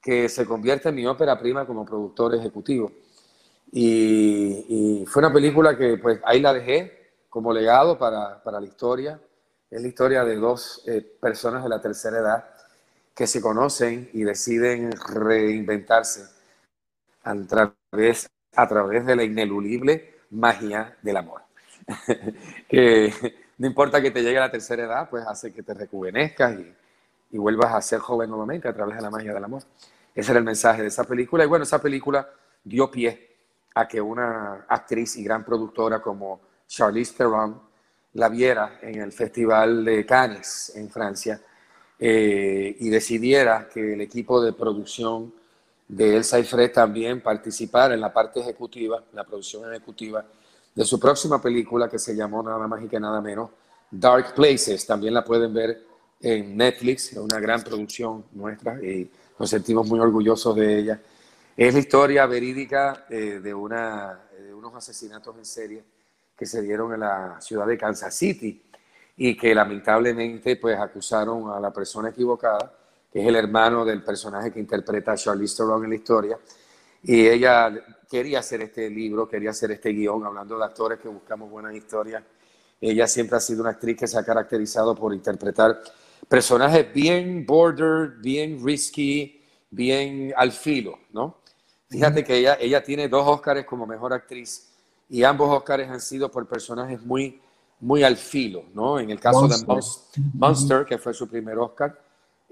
[0.00, 2.92] que se convierte en mi ópera prima como productor ejecutivo.
[3.72, 8.66] Y, y fue una película que pues ahí la dejé como legado para, para la
[8.66, 9.20] historia
[9.70, 12.44] es la historia de dos eh, personas de la tercera edad
[13.14, 16.24] que se conocen y deciden reinventarse
[17.22, 21.42] a través, a través de la ineludible magia del amor.
[22.68, 23.12] que
[23.58, 26.74] no importa que te llegue a la tercera edad, pues hace que te rejuvenezcas y,
[27.32, 29.62] y vuelvas a ser joven nuevamente a través de la magia del amor.
[30.14, 31.44] Ese era el mensaje de esa película.
[31.44, 32.28] Y bueno, esa película
[32.64, 33.36] dio pie
[33.74, 37.69] a que una actriz y gran productora como Charlize Theron
[38.14, 41.40] la viera en el Festival de Cannes en Francia
[41.98, 45.32] eh, y decidiera que el equipo de producción
[45.86, 50.24] de Elsa y Fred también participara en la parte ejecutiva, la producción ejecutiva
[50.74, 53.50] de su próxima película que se llamó nada más y que nada menos
[53.90, 54.86] Dark Places.
[54.86, 55.82] También la pueden ver
[56.20, 61.00] en Netflix, es una gran producción nuestra y nos sentimos muy orgullosos de ella.
[61.56, 65.84] Es la historia verídica eh, de, una, de unos asesinatos en serie
[66.40, 68.62] que se dieron en la ciudad de Kansas City
[69.18, 72.72] y que lamentablemente pues acusaron a la persona equivocada,
[73.12, 76.38] que es el hermano del personaje que interpreta a Charlize Theron en la historia.
[77.02, 77.70] Y ella
[78.08, 82.24] quería hacer este libro, quería hacer este guion, hablando de actores que buscamos buenas historias.
[82.80, 85.78] Ella siempre ha sido una actriz que se ha caracterizado por interpretar
[86.26, 91.42] personajes bien border, bien risky, bien al filo, ¿no?
[91.90, 94.69] Fíjate que ella, ella tiene dos Óscares como mejor actriz
[95.10, 97.40] y ambos Óscares han sido por personajes muy,
[97.80, 98.98] muy al filo, ¿no?
[98.98, 99.56] En el caso de
[100.34, 102.00] Monster, que fue su primer Óscar,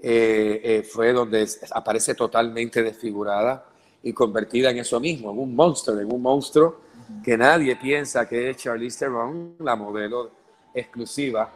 [0.01, 3.65] eh, eh, fue donde aparece totalmente desfigurada
[4.03, 6.81] y convertida en eso mismo, en un monster, en un monstruo
[7.23, 10.31] que nadie piensa que es Charlize Theron, la modelo
[10.73, 11.51] exclusiva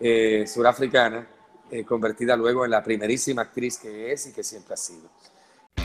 [0.00, 1.26] eh, surafricana,
[1.70, 5.08] eh, convertida luego en la primerísima actriz que es y que siempre ha sido.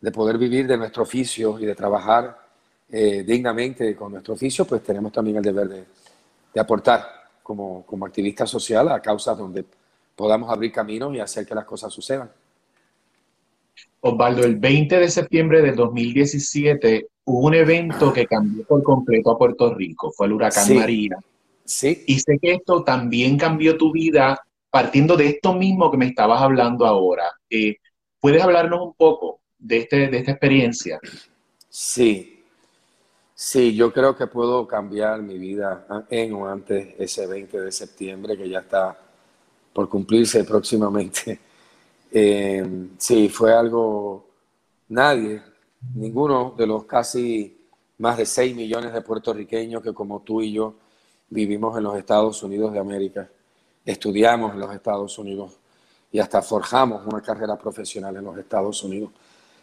[0.00, 2.45] de poder vivir de nuestro oficio y de trabajar
[2.90, 5.84] eh, dignamente con nuestro oficio, pues tenemos también el deber de,
[6.54, 7.04] de aportar
[7.42, 9.64] como, como activista social a causas donde
[10.14, 12.30] podamos abrir caminos y hacer que las cosas sucedan.
[14.00, 19.38] Osvaldo, el 20 de septiembre del 2017 hubo un evento que cambió por completo a
[19.38, 21.18] Puerto Rico, fue el huracán María.
[21.64, 22.04] Sí.
[22.06, 26.40] Y sé que esto también cambió tu vida partiendo de esto mismo que me estabas
[26.40, 27.24] hablando ahora.
[27.50, 27.76] Eh,
[28.20, 31.00] ¿Puedes hablarnos un poco de, este, de esta experiencia?
[31.68, 32.35] Sí,
[33.38, 38.34] Sí, yo creo que puedo cambiar mi vida en o antes ese 20 de septiembre
[38.34, 38.98] que ya está
[39.72, 41.40] por cumplirse próximamente.
[42.18, 44.26] Eh, sí, fue algo,
[44.88, 45.42] nadie,
[45.94, 47.58] ninguno de los casi
[47.98, 50.76] más de 6 millones de puertorriqueños que como tú y yo
[51.28, 53.28] vivimos en los Estados Unidos de América,
[53.84, 55.58] estudiamos en los Estados Unidos
[56.10, 59.10] y hasta forjamos una carrera profesional en los Estados Unidos.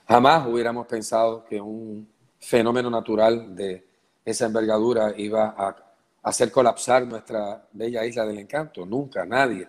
[0.07, 2.07] Jamás hubiéramos pensado que un
[2.43, 3.85] fenómeno natural de
[4.25, 5.75] esa envergadura iba a
[6.23, 8.85] hacer colapsar nuestra bella isla del encanto.
[8.85, 9.67] Nunca, nadie,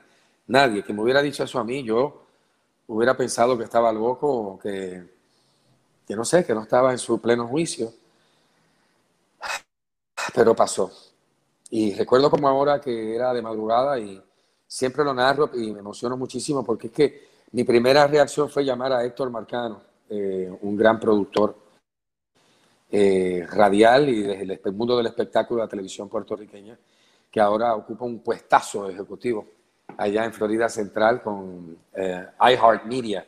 [0.49, 2.23] nadie que me hubiera dicho eso a mí, yo
[2.89, 5.03] hubiera pensado que estaba loco o que,
[6.07, 7.93] que no sé, que no estaba en su pleno juicio.
[10.35, 10.91] Pero pasó.
[11.71, 14.23] Y recuerdo como ahora que era de madrugada y
[14.67, 18.93] siempre lo narro y me emociono muchísimo porque es que mi primera reacción fue llamar
[18.93, 21.64] a Héctor Marcano, eh, un gran productor
[22.97, 26.79] eh, radial y desde el mundo del espectáculo de la televisión puertorriqueña,
[27.29, 29.49] que ahora ocupa un puestazo ejecutivo
[29.97, 33.27] allá en Florida Central con eh, iHeartMedia,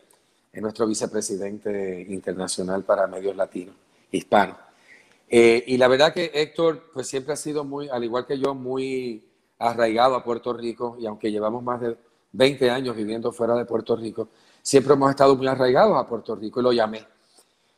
[0.53, 3.75] es nuestro vicepresidente internacional para medios latinos,
[4.12, 4.57] hispanos.
[5.29, 8.55] Eh, y la verdad que Héctor, pues siempre ha sido muy, al igual que yo,
[8.55, 9.25] muy
[9.59, 11.97] arraigado a Puerto Rico y aunque llevamos más de
[12.31, 14.29] 20 años viviendo fuera de Puerto Rico,
[14.62, 17.16] siempre hemos estado muy arraigados a Puerto Rico y lo llamé.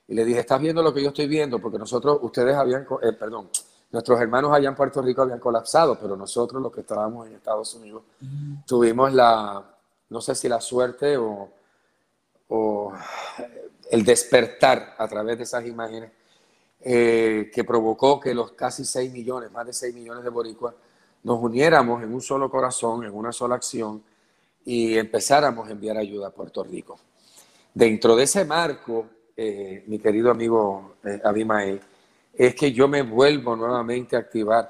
[0.08, 1.60] Y le dije, ¿estás viendo lo que yo estoy viendo?
[1.60, 3.50] Porque nosotros, ustedes habían, eh, perdón,
[3.92, 7.74] nuestros hermanos allá en Puerto Rico habían colapsado, pero nosotros los que estábamos en Estados
[7.74, 8.02] Unidos
[8.66, 9.62] tuvimos la,
[10.08, 11.50] no sé si la suerte o,
[12.48, 12.92] o
[13.90, 16.10] el despertar a través de esas imágenes
[16.80, 20.74] eh, que provocó que los casi 6 millones, más de 6 millones de boricuas,
[21.24, 24.02] nos uniéramos en un solo corazón, en una sola acción
[24.64, 26.98] y empezáramos a enviar ayuda a Puerto Rico.
[27.74, 29.06] Dentro de ese marco,
[29.38, 31.80] eh, mi querido amigo eh, Abimael,
[32.34, 34.68] es que yo me vuelvo nuevamente a activar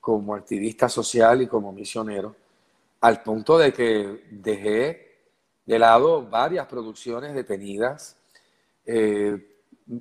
[0.00, 2.34] como activista social y como misionero,
[3.00, 5.08] al punto de que dejé
[5.66, 8.16] de lado varias producciones detenidas.
[8.86, 9.36] Eh,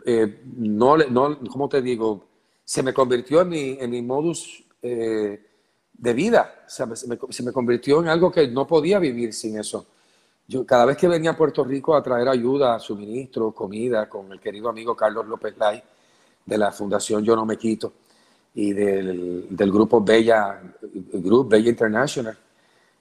[0.05, 2.23] eh, no, no, ¿cómo te digo?
[2.63, 5.43] Se me convirtió en mi, en mi modus eh,
[5.91, 6.63] de vida.
[6.67, 9.87] O sea, se me, se me, convirtió en algo que no podía vivir sin eso.
[10.49, 14.39] Yo cada vez que venía a Puerto Rico a traer ayuda, suministro, comida, con el
[14.39, 15.83] querido amigo Carlos López Lai,
[16.45, 17.91] de la Fundación Yo No Me Quito
[18.55, 22.37] y del, del grupo Bella, Group Bella International,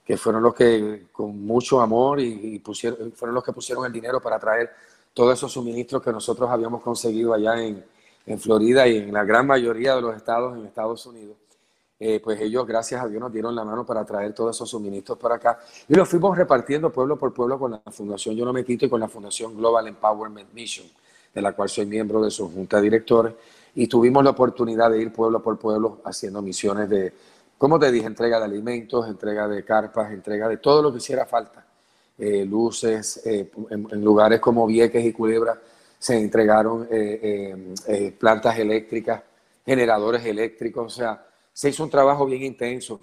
[0.03, 4.19] que fueron los que con mucho amor y, pusieron, fueron los que pusieron el dinero
[4.19, 4.69] para traer
[5.13, 7.81] todos esos suministros que nosotros habíamos conseguido allá en,
[8.25, 11.37] en Florida y en la gran mayoría de los estados en Estados Unidos.
[11.99, 15.17] Eh, pues ellos, gracias a Dios, nos dieron la mano para traer todos esos suministros
[15.17, 15.59] para acá.
[15.87, 18.89] Y los fuimos repartiendo pueblo por pueblo con la Fundación Yo No Me Quito y
[18.89, 20.87] con la Fundación Global Empowerment Mission
[21.37, 23.33] de la cual soy miembro de su junta de directores,
[23.75, 27.13] y tuvimos la oportunidad de ir pueblo por pueblo haciendo misiones de,
[27.59, 31.27] como te dije, entrega de alimentos, entrega de carpas, entrega de todo lo que hiciera
[31.27, 31.63] falta.
[32.17, 35.61] Eh, luces, eh, en, lugares como Vieques y Culebra
[35.99, 39.21] se entregaron eh, plantas eléctricas,
[39.63, 41.23] generadores eléctricos, o sea,
[41.57, 42.99] se hizo un trabajo bien intenso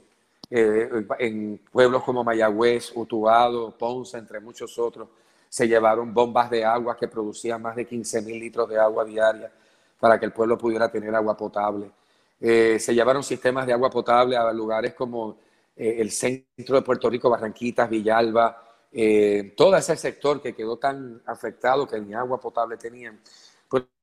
[0.48, 5.08] en pueblos como Mayagüez, Utuado, Ponce, entre muchos otros
[5.54, 9.52] se llevaron bombas de agua que producían más de 15 mil litros de agua diaria
[10.00, 11.92] para que el pueblo pudiera tener agua potable.
[12.40, 15.38] Eh, se llevaron sistemas de agua potable a lugares como
[15.76, 21.20] eh, el centro de Puerto Rico, Barranquitas, Villalba, eh, todo ese sector que quedó tan
[21.26, 23.20] afectado que ni agua potable tenían.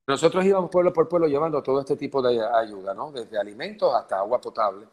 [0.06, 3.12] Nosotros íbamos pueblo por pueblo llevando todo este tipo de ayuda, ¿no?
[3.12, 4.86] desde alimentos hasta agua potable,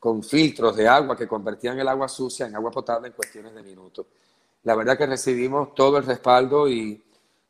[0.00, 3.62] con filtros de agua que convertían el agua sucia en agua potable en cuestiones de
[3.62, 4.06] minutos.
[4.64, 7.00] La verdad que recibimos todo el respaldo y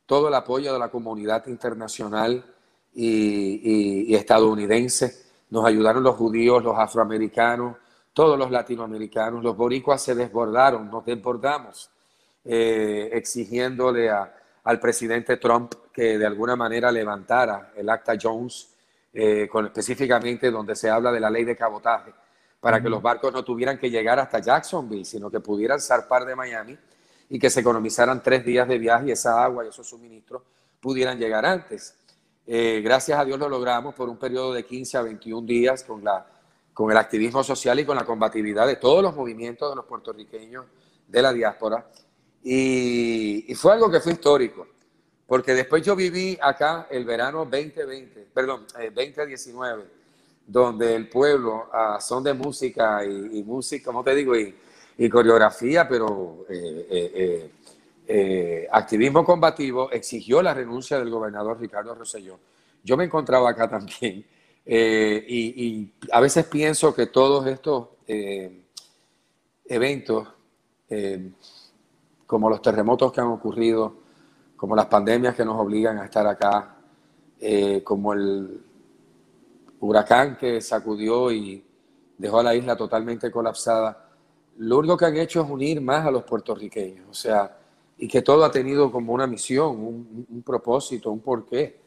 [0.05, 2.45] todo el apoyo de la comunidad internacional
[2.95, 5.27] y, estadounidense.
[5.51, 7.77] Nos ayudaron los judíos, los afroamericanos,
[8.13, 9.43] todos los latinoamericanos.
[9.43, 11.91] Los boricuas se desbordaron, nos desbordamos,
[12.45, 14.11] eh, exigiéndole
[14.67, 18.69] al presidente Trump que de alguna manera levantara el acta Jones,
[19.13, 22.13] eh, con, específicamente donde se habla de la ley de cabotaje,
[22.59, 26.35] para que los barcos no tuvieran que llegar hasta Jacksonville, sino que pudieran zarpar de
[26.35, 26.77] Miami
[27.29, 30.43] y que se economizaran tres días de viaje y esa agua y esos suministros
[30.81, 31.95] pudieran llegar antes.
[32.45, 36.03] Eh, gracias a Dios lo logramos por un periodo de 15 a 21 días con,
[36.03, 36.27] la,
[36.75, 40.65] con el activismo social y con la combatividad de todos los movimientos de los puertorriqueños
[41.07, 41.87] de la diáspora.
[42.49, 44.69] Y, fue algo que fue histórico,
[45.27, 49.87] porque después yo viví acá el verano 2020, perdón, 2019, eh,
[50.47, 51.69] donde el pueblo
[51.99, 54.55] son de música y, y música, como te digo, y,
[54.97, 57.51] y coreografía, pero eh,
[58.07, 62.39] eh, activismo combativo exigió la renuncia del gobernador Ricardo Rosselló.
[62.85, 64.25] Yo me encontraba acá también
[64.65, 67.89] y, a veces pienso que todos estos
[69.65, 70.29] eventos,
[72.27, 73.95] como los terremotos que han ocurrido,
[74.57, 76.77] como las pandemias que nos obligan a estar acá,
[77.85, 78.61] como el
[79.81, 81.63] huracán que sacudió y
[82.17, 84.07] dejó a la isla totalmente colapsada,
[84.59, 87.57] lo único que han hecho es unir más a los puertorriqueños, o sea,
[87.99, 91.79] y que todo ha tenido como una misión, un, propósito, un porqué.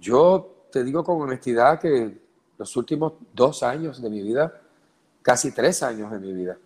[0.00, 2.18] Yo te digo con honestidad que
[2.56, 4.60] los últimos dos años de mi vida,
[5.22, 6.58] casi tres años de mi vida,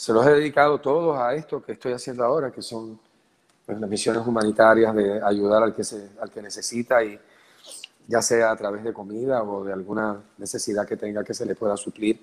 [0.00, 2.98] se los he dedicado todos a esto que estoy haciendo ahora, que son
[3.66, 7.20] pues, las misiones humanitarias de ayudar al que, se, al que necesita y
[8.08, 11.54] ya sea a través de comida o de alguna necesidad que tenga que se le
[11.54, 12.18] pueda suplir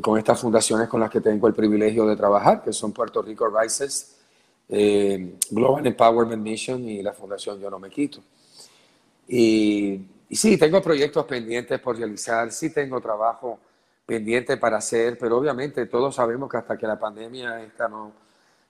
[0.00, 3.48] con estas fundaciones con las que tengo el privilegio de trabajar, que son Puerto Rico
[3.48, 4.18] Rises,
[4.68, 8.20] eh, Global Empowerment Mission y la Fundación Yo No Me Quito.
[9.26, 13.58] Y, y, sí, tengo proyectos pendientes por realizar, sí tengo trabajo
[14.12, 18.12] pendiente para hacer, pero obviamente todos sabemos que hasta que la pandemia esta no,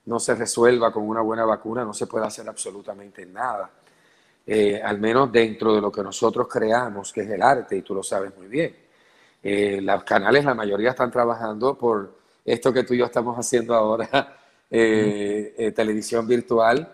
[0.06, 3.68] no se resuelva con una buena vacuna, no se puede hacer absolutamente nada.
[4.46, 7.94] eh, al menos dentro de lo que nosotros creamos, que es el arte, y tú
[7.94, 8.76] lo sabes muy bien.
[9.42, 12.14] Eh, los canales, la mayoría están trabajando por
[12.44, 14.08] esto que tú y yo estamos haciendo ahora,
[14.70, 16.88] eh, televisión virtual,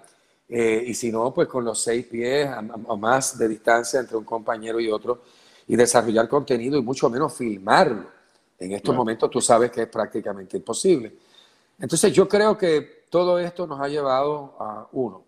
[0.48, 2.48] y si no, pues con los seis pies
[2.86, 5.20] o más de distancia entre un compañero y otro,
[5.66, 8.17] y desarrollar contenido y mucho menos filmarlo.
[8.58, 11.16] En estos momentos tú sabes que es prácticamente imposible.
[11.78, 15.24] Entonces yo creo que todo esto nos ha llevado a, uno,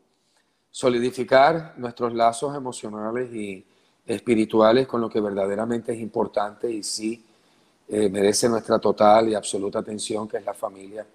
[0.70, 3.64] solidificar nuestros lazos emocionales y
[4.07, 7.24] espirituales con lo que verdaderamente es importante y sí
[7.89, 11.07] eh, merece nuestra total y absoluta atención, que es la familia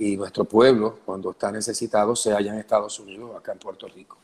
[0.00, 3.86] y nuestro pueblo, cuando está necesitado, sea allá en Estados Unidos o acá en Puerto
[3.86, 4.16] Rico,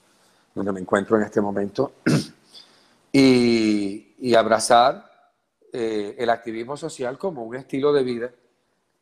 [0.54, 1.92] donde me encuentro en este momento,
[3.12, 5.15] y, abrazar
[5.72, 8.30] eh, el activismo social como un estilo de vida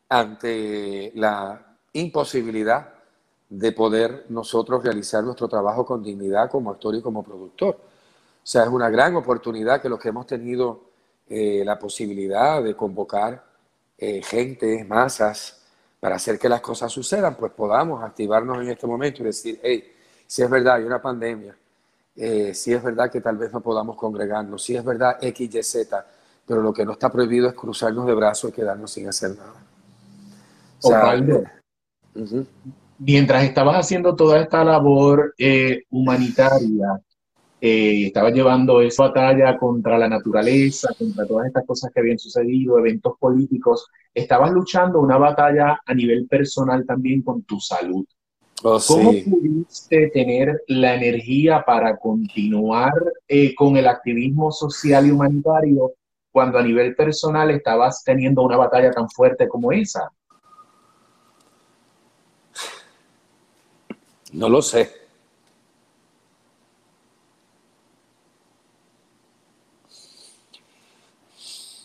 [0.08, 2.94] ante la imposibilidad
[3.48, 7.76] de poder nosotros realizar nuestro trabajo con dignidad como actor y como productor.
[7.76, 10.82] O sea, es una gran oportunidad que los que hemos tenido
[11.28, 13.42] eh, la posibilidad de convocar
[13.96, 15.62] eh, gente, masas,
[16.00, 19.90] para hacer que las cosas sucedan, pues podamos activarnos en este momento y decir, hey,
[20.26, 21.56] si es verdad, hay una pandemia,
[22.16, 25.62] eh, si es verdad que tal vez no podamos congregarnos, si es verdad X, Y,
[25.62, 26.06] Z,
[26.46, 29.54] pero lo que no está prohibido es cruzarnos de brazos y quedarnos sin hacer nada.
[30.82, 31.16] O sea,
[32.98, 37.00] mientras estabas haciendo toda esta labor eh, humanitaria,
[37.60, 42.78] eh, estabas llevando esa batalla contra la naturaleza, contra todas estas cosas que habían sucedido,
[42.78, 48.04] eventos políticos, estabas luchando una batalla a nivel personal también con tu salud.
[48.62, 52.92] Oh, ¿Cómo pudiste tener la energía para continuar
[53.28, 55.92] eh, con el activismo social y humanitario
[56.34, 60.10] cuando a nivel personal estabas teniendo una batalla tan fuerte como esa?
[64.32, 64.92] No lo sé.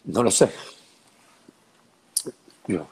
[0.05, 0.51] No lo sé.
[2.65, 2.87] Yo,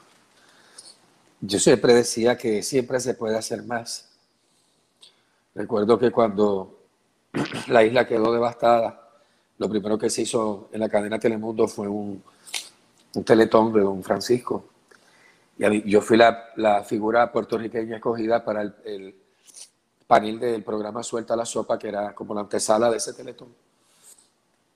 [1.40, 4.08] yo siempre decía que siempre se puede hacer más.
[5.56, 6.84] Recuerdo que cuando
[7.66, 9.07] la isla quedó devastada,
[9.58, 12.22] lo primero que se hizo en la cadena Telemundo fue un,
[13.14, 14.64] un teletón de don Francisco.
[15.58, 19.14] Y yo fui la, la figura puertorriqueña escogida para el
[20.08, 23.48] panel del programa Suelta la Sopa, que era como la antesala de ese teletón,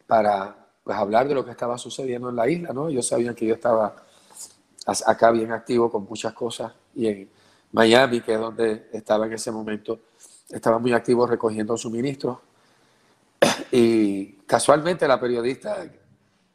[0.07, 0.55] para
[0.85, 2.91] pues, hablar de lo que estaba sucediendo en la isla, ¿no?
[2.91, 3.97] Yo sabía que yo estaba
[5.07, 7.31] acá bien activo con muchas cosas y en
[7.73, 10.01] Miami, que es donde estaba en ese momento,
[10.51, 12.39] estaba muy activo recogiendo suministros.
[13.73, 15.83] Y casualmente la periodista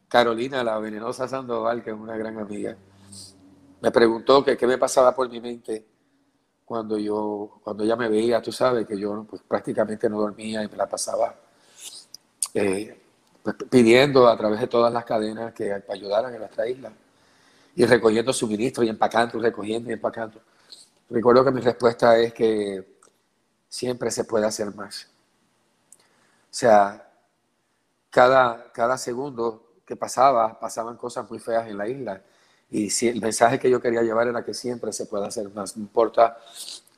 [0.07, 2.77] Carolina, la venenosa Sandoval, que es una gran amiga,
[3.81, 5.83] me preguntó qué me pasaba por mi mente
[6.63, 10.67] cuando yo, cuando ella me veía, tú sabes que yo pues, prácticamente no dormía y
[10.67, 11.33] me la pasaba
[12.53, 13.01] eh,
[13.41, 16.91] pues, pidiendo a través de todas las cadenas que ayudaran en nuestra isla
[17.75, 20.39] y recogiendo suministros y empacando, recogiendo y empacando.
[21.09, 22.99] Recuerdo que mi respuesta es que
[23.67, 25.07] siempre se puede hacer más.
[25.97, 27.06] O sea,
[28.17, 32.19] cada, cada segundo que pasaba, pasaban cosas muy feas en la isla
[32.71, 35.77] y si, el mensaje que yo quería llevar era que siempre se puede hacer más.
[35.77, 36.35] No importa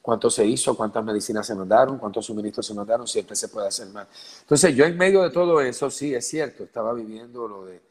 [0.02, 3.90] cuánto se hizo, cuántas medicinas se mandaron, cuántos suministros se mandaron, siempre se puede hacer
[3.90, 4.08] más.
[4.44, 7.82] Entonces yo en medio de todo eso, sí, es cierto, estaba viviendo lo de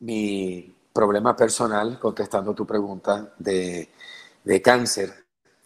[0.00, 3.88] mi problema personal, contestando tu pregunta, de,
[4.44, 5.14] de cáncer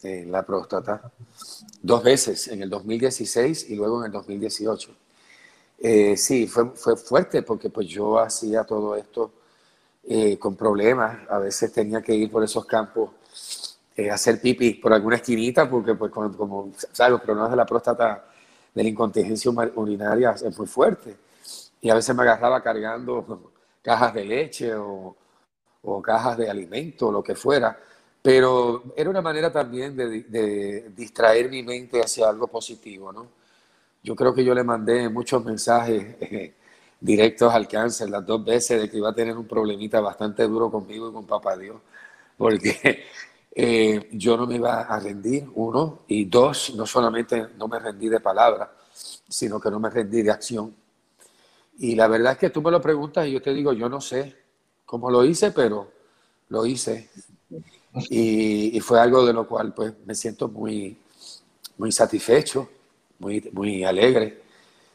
[0.04, 1.10] en la próstata,
[1.82, 5.03] dos veces, en el 2016 y luego en el 2018.
[5.86, 9.32] Eh, sí, fue, fue fuerte porque pues yo hacía todo esto
[10.04, 11.18] eh, con problemas.
[11.28, 13.10] A veces tenía que ir por esos campos
[13.94, 17.12] eh, a hacer pipí por alguna esquinita, porque pues como, ¿sabes?
[17.12, 18.24] los problemas de la próstata,
[18.74, 21.18] de la incontinencia urinaria es muy fuerte.
[21.82, 25.14] Y a veces me agarraba cargando cajas de leche o,
[26.02, 27.78] cajas de alimento, lo que fuera.
[28.22, 33.43] Pero era una manera también de, de, distraer mi mente hacia algo positivo, ¿no?
[34.04, 36.54] Yo creo que yo le mandé muchos mensajes eh,
[37.00, 40.70] directos al cáncer las dos veces de que iba a tener un problemita bastante duro
[40.70, 41.80] conmigo y con papá Dios,
[42.36, 43.04] porque
[43.54, 48.10] eh, yo no me iba a rendir, uno, y dos, no solamente no me rendí
[48.10, 50.74] de palabra, sino que no me rendí de acción.
[51.78, 54.02] Y la verdad es que tú me lo preguntas y yo te digo, yo no
[54.02, 54.36] sé
[54.84, 55.90] cómo lo hice, pero
[56.50, 57.08] lo hice.
[58.10, 60.98] Y, y fue algo de lo cual pues me siento muy,
[61.78, 62.68] muy satisfecho,
[63.18, 64.42] muy, muy alegre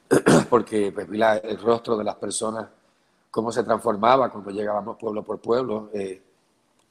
[0.50, 2.68] porque pues, vi el rostro de las personas,
[3.30, 6.22] cómo se transformaba cuando llegábamos pueblo por pueblo, eh,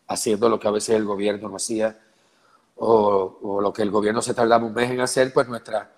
[0.06, 1.98] haciendo lo que a veces el gobierno no hacía,
[2.76, 5.90] o, lo que el gobierno se tardaba un mes en hacer, pues nuestra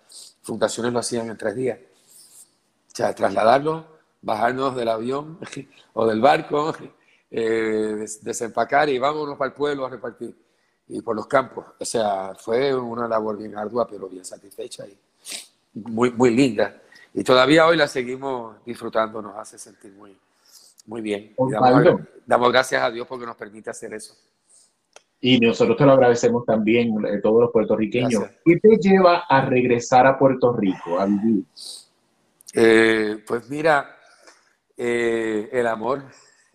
[0.42, 1.78] fundaciones lo hacían en tres días.
[1.78, 3.86] O sea, trasladarlo,
[4.22, 5.38] bajarnos del avión
[5.92, 6.72] o del barco,
[7.30, 10.34] eh, desempacar y vámonos para el pueblo a repartir.
[10.88, 11.66] Y por los campos.
[11.78, 14.98] O sea, fue una labor bien ardua, pero bien satisfecha y
[15.72, 16.80] muy, muy linda.
[17.12, 20.16] Y todavía hoy la seguimos disfrutando, nos hace sentir muy,
[20.86, 21.34] muy bien.
[21.36, 24.14] Damos, damos, gracias a Dios porque nos permite hacer eso.
[25.20, 28.24] Y nosotros te lo agradecemos también, eh, todos los puertorriqueños.
[28.44, 31.44] ¿Qué te lleva a regresar a Puerto Rico, a vivir?
[32.54, 33.98] Eh, pues mira,
[34.76, 36.04] eh, el amor.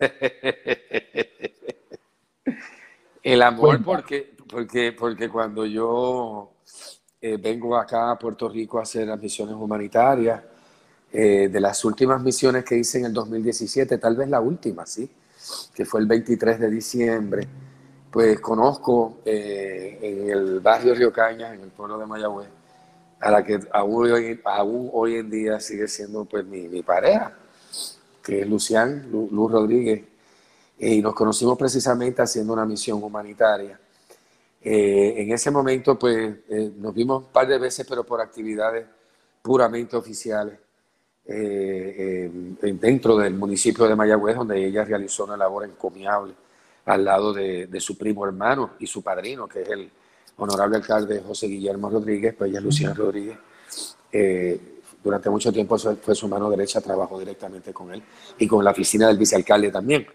[3.22, 6.56] el amor porque, porque, porque cuando yo
[7.20, 10.42] vengo acá a Puerto Rico a hacer las misiones humanitarias,
[11.12, 15.08] de las últimas misiones que hice en el 2017, tal vez la última, ¿sí?
[15.74, 17.48] Que fue el 23 de diciembre
[18.16, 22.48] pues conozco eh, en el barrio Río Cañas, en el pueblo de Mayagüez,
[23.20, 27.34] a la que aún hoy, aún hoy en día sigue siendo pues mi, pareja,
[28.22, 30.02] que es Lucián, Luz Rodríguez,
[30.78, 33.78] y nos conocimos precisamente haciendo una misión humanitaria.
[34.68, 38.84] Eh, en ese momento, pues, eh, nos vimos un par de veces, pero por actividades
[39.40, 40.58] puramente oficiales,
[41.28, 46.34] dentro del municipio de Mayagüez, donde ella realizó una labor encomiable
[46.86, 49.90] al lado de, su primo hermano y su padrino, que es el
[50.36, 53.38] honorable alcalde José Guillermo Rodríguez, pues ella es Luciana Rodríguez.
[54.12, 54.60] Eh,
[55.02, 58.02] durante mucho tiempo fue su mano derecha, trabajó directamente con él
[58.38, 60.06] y con la oficina del vicealcalde también.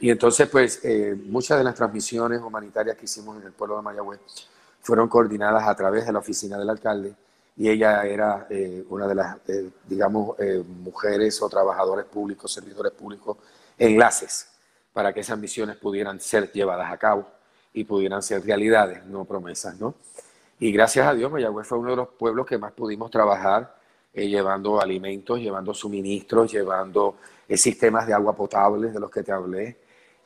[0.00, 3.82] Y entonces, pues, eh, muchas de las transmisiones humanitarias que hicimos en el pueblo de
[3.82, 4.20] Mayagüez
[4.80, 7.14] fueron coordinadas a través de la oficina del alcalde
[7.56, 9.36] y ella era eh, una de las,
[9.86, 10.36] digamos,
[10.82, 13.38] mujeres o trabajadores públicos, servidores públicos,
[13.78, 14.48] enlaces
[14.92, 17.26] para que esas misiones pudieran ser llevadas a cabo
[17.72, 19.94] y pudieran ser realidades, no promesas, ¿no?
[20.60, 23.76] Y gracias a Dios, Mayagüez fue uno de los pueblos que más pudimos trabajar
[24.14, 27.16] eh, llevando alimentos, llevando suministros, llevando
[27.48, 29.76] eh, sistemas de agua potable de los que te hablé.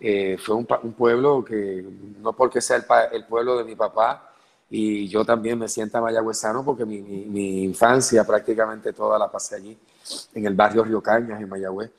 [0.00, 1.84] Eh, fue un, pueblo que,
[2.20, 2.76] no porque sea
[3.12, 4.32] el, pueblo de mi papá,
[4.70, 9.78] y yo también me sienta mayagüezano porque mi, mi, infancia prácticamente toda la pasé allí,
[10.34, 11.90] en el barrio Río Cañas, en Mayagüez.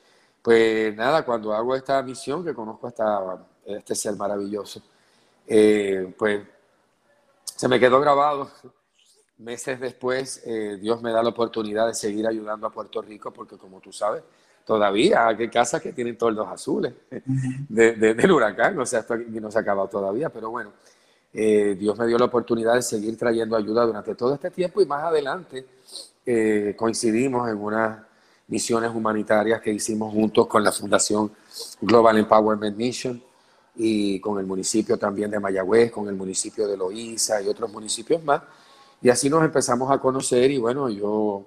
[0.41, 4.81] Pues nada, cuando hago esta misión, que conozco a este ser maravilloso,
[5.47, 6.41] eh, pues
[7.43, 8.49] se me quedó grabado.
[9.39, 13.57] Meses después, eh, Dios me da la oportunidad de seguir ayudando a Puerto Rico, porque
[13.57, 14.23] como tú sabes,
[14.65, 16.93] todavía hay casas que tienen toldos azules
[17.69, 20.71] de, del huracán, o sea, esto no se ha acabado todavía, pero bueno,
[21.33, 24.85] eh, Dios me dio la oportunidad de seguir trayendo ayuda durante todo este tiempo y
[24.85, 25.65] más adelante
[26.77, 28.07] coincidimos en una
[28.49, 31.31] misiones humanitarias que hicimos juntos con la Fundación
[31.81, 33.21] Global Empowerment Mission
[33.75, 38.23] y con el municipio también de Mayagüez, con el municipio de Loíza y otros municipios
[38.23, 38.41] más.
[39.01, 41.45] Y así nos empezamos a conocer y bueno, yo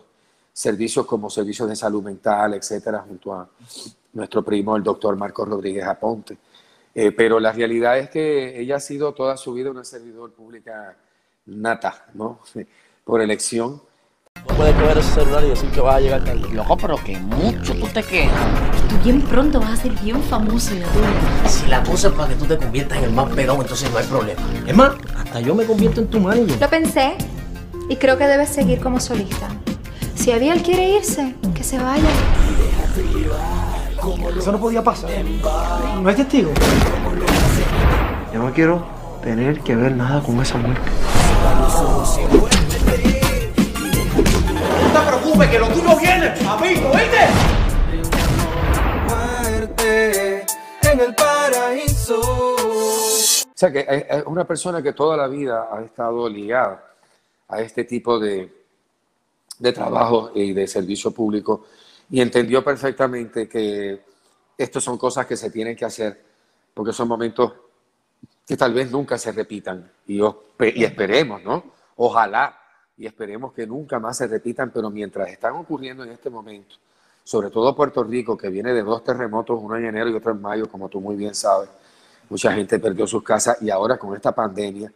[0.52, 3.48] servicios como servicios de salud mental, etcétera, junto a
[4.12, 6.38] nuestro primo, el doctor Marcos Rodríguez Aponte.
[6.94, 10.96] Eh, pero la realidad es que ella ha sido toda su vida una servidor pública
[11.46, 12.38] nata, ¿no?
[13.04, 13.82] Por elección.
[14.48, 16.48] No puedes coger ese celular y decir que vas a llegar tarde.
[16.54, 18.88] Loco, pero que mucho, tú te quejas.
[18.88, 21.48] Tú bien pronto vas a ser bien famoso en la tuya.
[21.48, 23.98] Si la cosa es para que tú te conviertas en el más pegado, entonces no
[23.98, 24.40] hay problema.
[24.64, 26.60] Es más, hasta yo me convierto en tu manager.
[26.60, 27.16] Lo pensé
[27.88, 29.48] y creo que debes seguir como solista.
[30.14, 32.08] Si Abiel quiere irse, que se vaya.
[34.36, 35.10] Eso no podía pasar.
[36.00, 36.50] No hay testigo.
[38.32, 38.84] Yo no quiero
[39.22, 40.80] tener que ver nada con esa muerte.
[44.82, 47.26] No te preocupes, que lo tuyo viene, amigo, ¿viste?
[49.08, 50.46] Muerte
[50.82, 52.20] en el paraíso.
[52.20, 56.85] O sea que es una persona que toda la vida ha estado ligada
[57.48, 58.52] a este tipo de,
[59.58, 61.66] de trabajo y de servicio público
[62.10, 64.00] y entendió perfectamente que
[64.56, 66.22] estas son cosas que se tienen que hacer
[66.74, 67.52] porque son momentos
[68.46, 71.64] que tal vez nunca se repitan y, y esperemos, ¿no?
[71.96, 72.56] Ojalá
[72.96, 76.76] y esperemos que nunca más se repitan, pero mientras están ocurriendo en este momento,
[77.24, 80.40] sobre todo Puerto Rico, que viene de dos terremotos, uno en enero y otro en
[80.40, 81.68] mayo, como tú muy bien sabes,
[82.30, 84.92] mucha gente perdió sus casas y ahora con esta pandemia,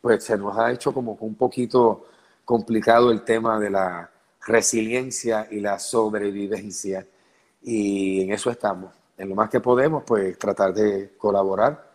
[0.00, 2.06] pues se nos ha hecho como un poquito
[2.44, 4.10] complicado el tema de la
[4.46, 7.06] resiliencia y la sobrevivencia.
[7.62, 8.92] Y en eso estamos.
[9.16, 11.90] En lo más que podemos, pues tratar de colaborar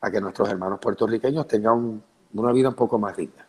[0.00, 2.02] a que nuestros hermanos puertorriqueños tengan
[2.34, 3.46] una vida un poco más digna.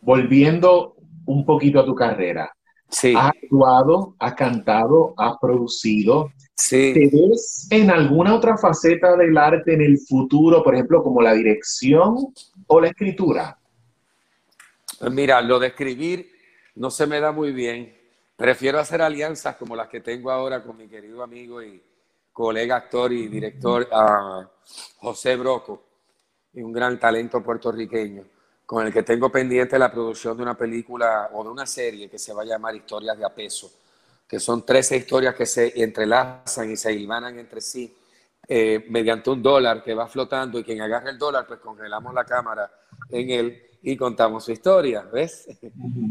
[0.00, 0.94] Volviendo
[1.26, 2.50] un poquito a tu carrera.
[2.88, 3.14] Sí.
[3.16, 6.30] Has actuado, has cantado, has producido.
[6.58, 6.92] Sí.
[6.92, 11.32] ¿Te ves en alguna otra faceta del arte en el futuro, por ejemplo, como la
[11.32, 12.34] dirección
[12.66, 13.56] o la escritura?
[14.98, 16.32] Pues mira, lo de escribir
[16.74, 17.96] no se me da muy bien.
[18.34, 21.80] Prefiero hacer alianzas como las que tengo ahora con mi querido amigo y
[22.32, 24.44] colega actor y director uh,
[24.98, 25.84] José Broco,
[26.54, 28.24] y un gran talento puertorriqueño,
[28.66, 32.18] con el que tengo pendiente la producción de una película o de una serie que
[32.18, 33.70] se va a llamar Historias de Apeso,
[34.28, 37.96] que son 13 historias que se entrelazan y se hilvanan entre sí
[38.46, 42.24] eh, mediante un dólar que va flotando y quien agarra el dólar, pues congelamos la
[42.24, 42.70] cámara
[43.10, 45.48] en él y contamos su historia, ¿ves?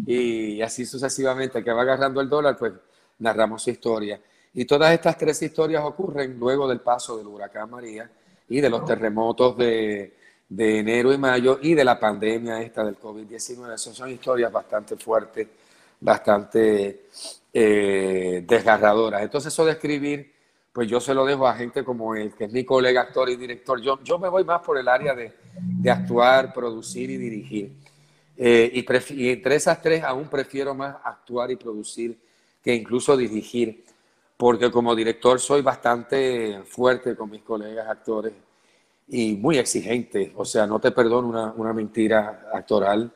[0.05, 2.73] Y así sucesivamente, que va agarrando el dólar, pues
[3.19, 4.19] narramos su historia.
[4.53, 8.09] Y todas estas tres historias ocurren luego del paso del huracán María
[8.49, 10.13] y de los terremotos de,
[10.49, 13.73] de enero y mayo y de la pandemia esta del COVID-19.
[13.73, 15.47] Esas son historias bastante fuertes,
[15.99, 17.07] bastante
[17.53, 18.45] eh.
[18.47, 20.33] Entonces eso de escribir,
[20.71, 23.35] pues yo se lo dejo a gente como él, que es mi colega actor y
[23.35, 23.81] director.
[23.81, 27.73] Yo, yo me voy más por el área de, de actuar, producir y dirigir.
[28.37, 28.85] Eh, y,
[29.15, 32.19] y, entre esas tres aún prefiero más actuar y producir
[32.61, 33.83] que incluso dirigir,
[34.37, 38.33] porque como director soy bastante fuerte con mis colegas actores
[39.07, 40.33] y muy exigente.
[40.35, 43.11] O sea, no te perdono una, una mentira actoral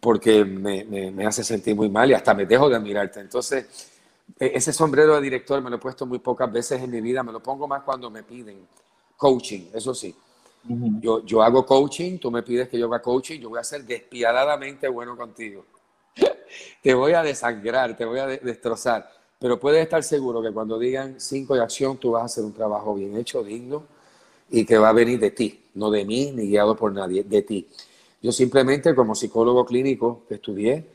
[0.00, 3.20] porque me, me, me, hace sentir muy mal y hasta me dejo de admirarte.
[3.20, 3.90] Entonces,
[4.38, 7.22] e, ese sombrero de director me lo he puesto muy pocas veces en mi vida,
[7.22, 8.66] me lo pongo más cuando me piden
[9.16, 10.14] coaching, eso sí.
[11.00, 13.84] yo, yo hago coaching, tú me pides que yo haga coaching, yo voy a ser
[13.84, 15.64] despiadadamente bueno contigo.
[16.82, 21.20] te voy a desangrar, te voy a destrozar, pero puedes estar seguro que cuando digan
[21.20, 23.98] cinco de acción, tú vas a hacer un trabajo bien hecho, digno
[24.50, 27.42] y que va a venir de ti, no de mí ni guiado por nadie, de
[27.42, 27.68] ti.
[28.20, 30.86] Yo simplemente como psicólogo clínico que estudié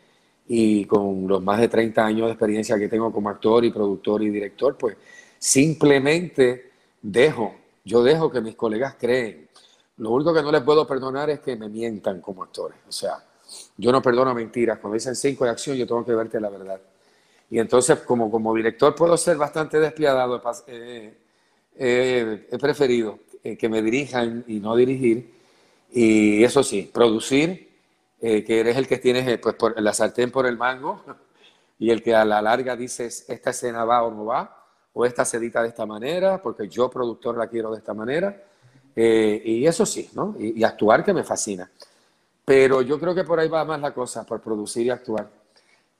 [0.47, 4.24] y con los más de 30 años de experiencia que tengo como actor y productor
[4.24, 4.97] y director, pues
[5.39, 6.71] simplemente
[7.01, 7.55] dejo,
[7.86, 9.47] yo dejo que mis colegas creen.
[9.97, 12.78] Lo único que no les puedo perdonar es que me mientan como actores.
[12.88, 13.24] O sea,
[13.78, 14.80] yo no perdono mentiras.
[14.80, 16.82] Cuando dicen cinco de acción, yo tengo que verte la verdad.
[17.49, 20.41] Y entonces, como, como director, puedo ser bastante despiadado.
[20.67, 21.13] Eh,
[21.76, 25.34] eh, he preferido eh, que me dirijan y no dirigir.
[25.96, 27.70] Y eso sí, producir,
[28.20, 31.04] eh, que eres el que tienes eh, pues, por, la sartén por el mango
[31.80, 35.24] y el que a la larga dices, esta escena va o no va, o esta
[35.24, 38.44] se edita de esta manera, porque yo productor la quiero de esta manera.
[38.96, 40.36] y eso sí, ¿no?
[40.39, 41.70] Y, actuar que me fascina.
[42.46, 45.30] Pero yo creo que por ahí va más la cosa, por producir y actuar.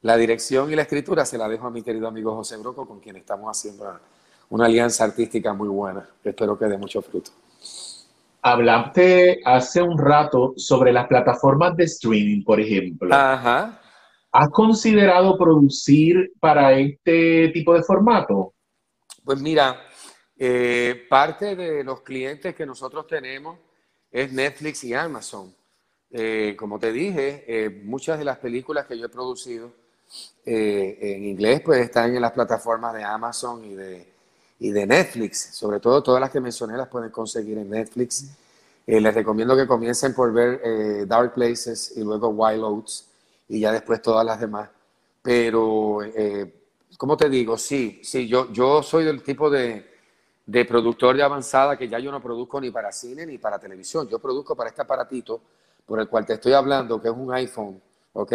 [0.02, 3.00] La dirección y la escritura se la dejo a mi querido amigo José Broco, con
[3.00, 4.00] quien estamos haciendo
[4.50, 7.32] una alianza artística muy buena, espero que dé mucho fruto.
[8.46, 13.16] Hablaste hace un rato sobre las plataformas de streaming, por ejemplo.
[13.16, 13.80] Ajá.
[14.34, 18.54] ¿Has considerado producir para este tipo de formato?
[19.24, 19.80] Pues mira,
[20.38, 23.58] eh, parte de los clientes que nosotros tenemos
[24.12, 25.56] es Netflix y Amazon.
[26.12, 29.72] Eh, como te dije, eh, muchas de las películas que yo he producido
[30.46, 34.13] en inglés pues están en las plataformas de Amazon y de,
[34.64, 35.50] y de Netflix.
[35.52, 38.30] Sobre todo todas las que mencioné las pueden conseguir en Netflix.
[38.88, 43.10] Eh, les recomiendo que comiencen por ver eh, Dark Places y luego Wild Oats
[43.50, 44.70] y ya después todas las demás.
[45.22, 46.54] Pero, eh,
[46.98, 47.58] como te digo?
[47.58, 49.86] Sí, sí, yo, yo soy del tipo de,
[50.46, 54.08] de productor de avanzada que ya yo no produzco ni para cine ni para televisión.
[54.08, 55.42] Yo produzco para este aparatito
[55.86, 57.82] por el cual te estoy hablando, que es un iPhone,
[58.14, 58.34] ¿ok?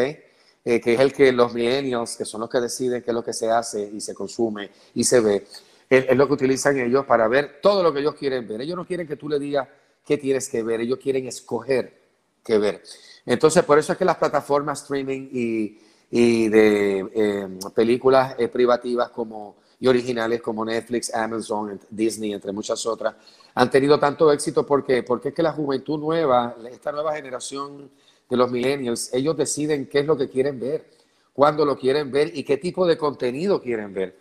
[0.63, 3.33] que es el que los millennials, que son los que deciden qué es lo que
[3.33, 5.47] se hace y se consume y se ve,
[5.89, 8.61] es, lo que utilizan ellos para ver todo lo que ellos quieren ver.
[8.61, 9.69] Ellos no quieren que tú le digas
[10.05, 12.01] qué tienes que ver, ellos quieren escoger
[12.45, 12.83] qué ver.
[13.27, 19.57] Entonces, por eso es que las plataformas streaming y, de em, películas eh, privativas como,
[19.79, 23.15] y originales como Netflix, Amazon, Disney, entre muchas otras,
[23.55, 27.91] han tenido tanto éxito porque, porque es que la juventud nueva, esta nueva generación
[28.29, 30.99] de los millennials, ellos deciden qué es lo que quieren ver
[31.39, 34.19] cuándo lo quieren ver y qué tipo de contenido quieren ver.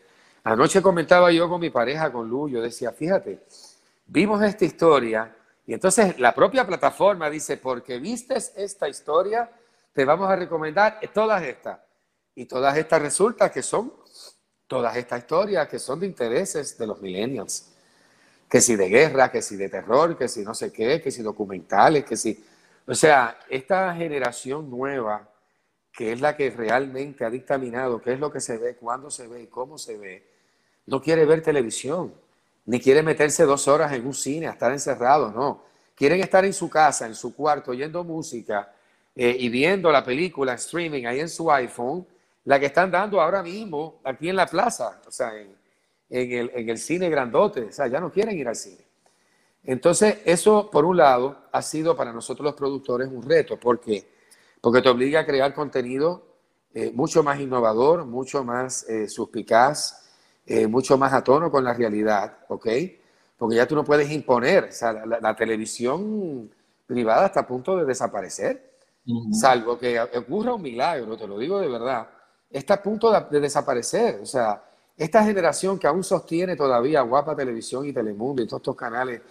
[0.47, 3.43] Anoche comentaba yo con mi pareja, con Lu, yo decía, fíjate,
[4.05, 5.35] vimos esta historia
[5.65, 9.51] y entonces la propia plataforma dice, porque vistes esta historia,
[9.91, 11.81] te vamos a recomendar todas estas.
[12.33, 13.91] Y todas estas resulta que son,
[14.67, 17.73] todas estas historias que son de intereses de los millennials.
[18.49, 21.21] Que si de guerra, que si de terror, que si no sé qué, que si
[21.23, 22.41] documentales, que si...
[22.87, 25.29] O sea, esta generación nueva,
[25.91, 29.27] que es la que realmente ha dictaminado qué es lo que se ve, cuándo se
[29.27, 30.36] ve y cómo se ve,
[30.87, 32.13] no quiere ver televisión,
[32.65, 35.63] ni quiere meterse dos horas en un cine a estar encerrado, no.
[35.95, 38.73] Quieren estar en su casa, en su cuarto, oyendo música
[39.15, 42.05] eh, y viendo la película streaming ahí en su iPhone
[42.47, 45.57] la que están dando ahora mismo aquí en la plaza, o sea, en,
[46.09, 48.85] el, cine grandote, o sea, ya no quieren ir al cine.
[49.65, 53.59] Entonces, eso, por un lado, ha sido para nosotros los productores un reto.
[53.59, 54.07] ¿Por qué?
[54.61, 56.23] Porque te obliga a crear contenido
[56.73, 60.06] eh, mucho más innovador, mucho más eh, suspicaz,
[60.47, 62.67] eh, mucho más a tono con la realidad, ¿ok?
[63.37, 66.49] Porque ya tú no puedes imponer, o sea, la televisión
[66.87, 68.71] privada está a punto de desaparecer,
[69.31, 72.07] salvo que ocurra un milagro, te lo digo de verdad
[72.49, 74.19] está a punto de, desaparecer.
[74.21, 74.63] O sea,
[74.97, 79.21] esta generación que aún sostiene todavía Guapa Televisión y Telemundo y todos estos canales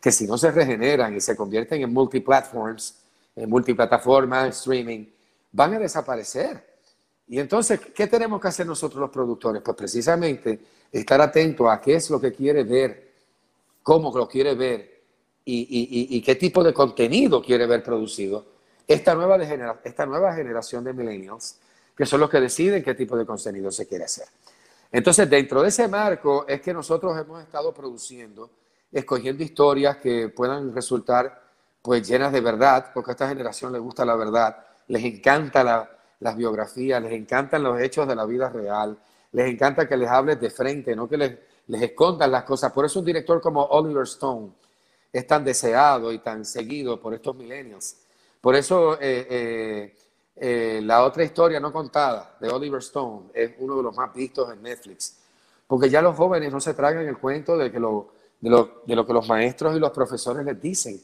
[0.00, 3.02] que si no se regeneran y se convierten en multiplatforms,
[3.34, 5.06] en multiplataformas, streaming,
[5.50, 6.73] van a desaparecer.
[7.26, 9.62] Y entonces, ¿qué tenemos que hacer nosotros los productores?
[9.62, 10.60] Pues precisamente
[10.92, 13.12] estar atentos a qué es lo que quiere ver,
[13.82, 15.02] cómo lo quiere ver
[15.44, 18.46] y, qué tipo de contenido quiere ver producido
[18.86, 19.36] esta nueva,
[19.82, 21.58] esta nueva generación de millennials
[21.96, 24.26] que son los que deciden qué tipo de contenido se quiere hacer.
[24.90, 28.50] Entonces, dentro de ese marco es que nosotros hemos estado produciendo,
[28.92, 31.42] escogiendo historias que puedan resultar
[31.82, 34.56] pues llenas de verdad, porque a esta generación le gusta la verdad,
[34.88, 35.93] les encanta
[36.24, 38.96] las biografías, les encantan los hechos de la vida real,
[39.32, 42.72] les encanta que les hables de frente, no que les, les escondan las cosas.
[42.72, 44.52] Por eso un director como Oliver Stone
[45.12, 47.98] es tan deseado y tan seguido por estos millennials.
[48.40, 49.96] Por eso eh, eh,
[50.36, 54.50] eh, la otra historia no contada de Oliver Stone es uno de los más vistos
[54.50, 55.18] en Netflix,
[55.66, 58.96] porque ya los jóvenes no se tragan el cuento de, que lo, de, lo, de
[58.96, 60.98] lo que los maestros y los profesores les dicen.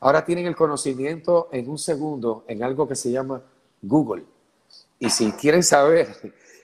[0.00, 3.40] Ahora tienen el conocimiento en un segundo en algo que se llama
[3.80, 4.33] Google.
[5.04, 6.16] Y si quieren saber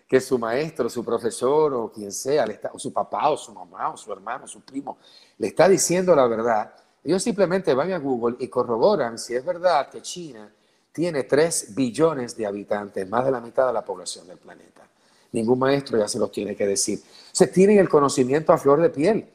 [0.09, 3.99] que su maestro, su profesor o quien sea, o su papá o su mamá o
[3.99, 4.97] su hermano, su primo,
[5.37, 6.73] le está diciendo la verdad,
[7.05, 10.51] ellos simplemente van a Google y corroboran si es verdad que China
[10.91, 14.89] tiene 3 billones de habitantes, más de la mitad de la población del planeta.
[15.33, 17.03] Ningún maestro ya se los tiene que decir.
[17.31, 19.29] Se tienen el conocimiento a flor de piel,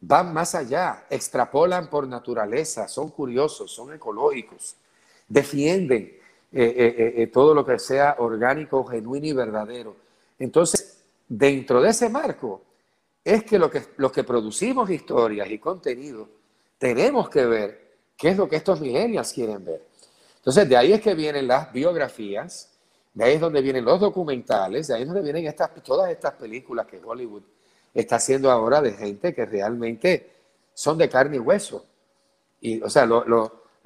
[0.00, 4.74] van más allá, extrapolan por naturaleza, son curiosos, son ecológicos,
[5.28, 6.17] defienden
[6.50, 9.96] eh, eh, eh, todo lo que sea orgánico, genuino y verdadero.
[10.38, 12.62] Entonces, dentro de ese marco,
[13.22, 16.28] es que, lo que los que producimos historias y contenido
[16.78, 19.84] tenemos que ver qué es lo que estos millennials quieren ver.
[20.36, 22.70] Entonces, de ahí es que vienen las biografías,
[23.12, 26.34] de ahí es donde vienen los documentales, de ahí es donde vienen estas, todas estas
[26.34, 27.42] películas que Hollywood
[27.92, 30.30] está haciendo ahora de gente que realmente
[30.72, 31.84] son de carne y hueso.
[32.60, 33.06] Y, o sea,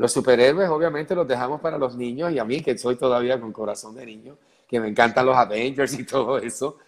[0.03, 3.53] los superhéroes obviamente los dejamos para los niños y a mí, que soy todavía con
[3.53, 4.37] corazón de niño,
[4.67, 6.79] que me encantan los Avengers y todo eso,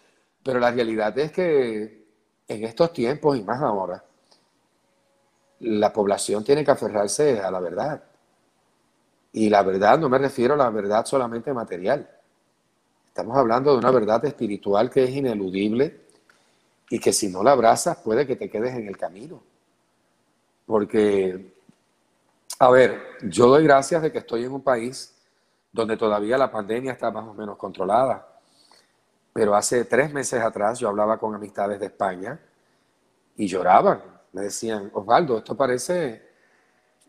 [0.43, 2.07] pero la realidad es que
[2.49, 4.05] en estos tiempos y más ahora,
[5.61, 8.03] la población tiene que aferrarse a la verdad.
[9.33, 12.11] Y la verdad no me refiero a la verdad solamente material.
[13.07, 16.01] Estamos hablando de una verdad espiritual que es ineludible
[16.91, 19.41] y que si no la abrazas puede que te quedes en el camino.
[20.67, 21.54] Porque,
[22.59, 25.15] a ver, yo doy gracias de que estoy en un país
[25.73, 28.29] donde todavía la pandemia está más o menos controlada.
[29.33, 32.39] Pero hace tres meses atrás yo hablaba con amistades de España
[33.37, 34.01] y lloraban.
[34.33, 36.23] Me decían, Osvaldo, esto parece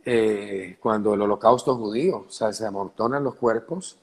[0.03, 3.97] eh, cuando el holocausto judío, o sea, se amontonan los cuerpos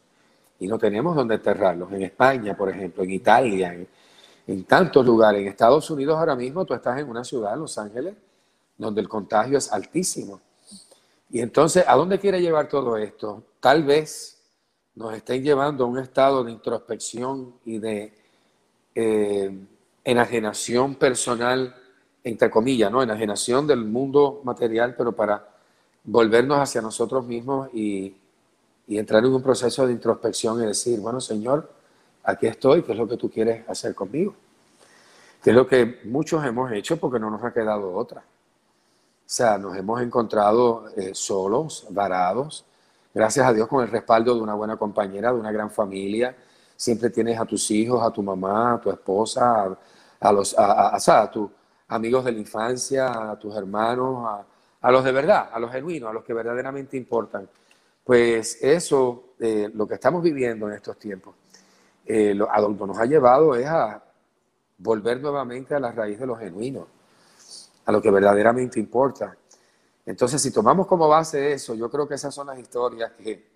[0.61, 1.93] y no tenemos donde enterrarlos.
[1.93, 3.75] En España, por ejemplo, en Italia,
[4.47, 5.41] en, tantos lugares.
[5.41, 8.15] En Estados Unidos ahora mismo tú estás en una ciudad, Los Ángeles,
[8.79, 10.41] donde el contagio es altísimo.
[11.33, 13.43] Y entonces, ¿a dónde quiere llevar todo esto?
[13.59, 14.39] Tal vez
[14.95, 18.13] nos estén llevando a un estado de introspección y de
[18.95, 19.67] eh,
[20.05, 21.75] enajenación personal,
[22.23, 23.03] entre comillas, ¿no?
[23.03, 25.49] Enajenación del mundo material, pero para
[26.05, 28.15] volvernos hacia nosotros mismos y,
[28.89, 31.73] entrar en un proceso de introspección y decir, bueno, Señor,
[32.25, 34.35] aquí estoy, ¿qué es lo que tú quieres hacer conmigo?
[35.43, 38.23] Que es lo que muchos hemos hecho porque no nos ha quedado otra.
[39.33, 42.67] Sea, nos hemos encontrado eh, solos, varados,
[43.15, 46.37] gracias a Dios con el respaldo de una buena compañera, de una gran familia,
[46.77, 49.75] siempre tienes a tus hijos, a tu mamá, a tu esposa,
[50.21, 51.49] a, los, a, a, tus
[51.89, 54.45] amigos de la infancia, a tus hermanos,
[54.83, 57.49] a, los de verdad, a los genuinos, a los que verdaderamente importan.
[58.05, 61.37] Pues eso, eh, lo que estamos viviendo en estos tiempos,
[62.05, 64.05] eh, a donde nos ha llevado es a
[64.77, 66.85] volver nuevamente a la raíz de los genuinos,
[67.85, 69.37] a lo que verdaderamente importa.
[70.05, 73.47] Entonces, si tomamos como base eso, yo creo que esas son las historias que,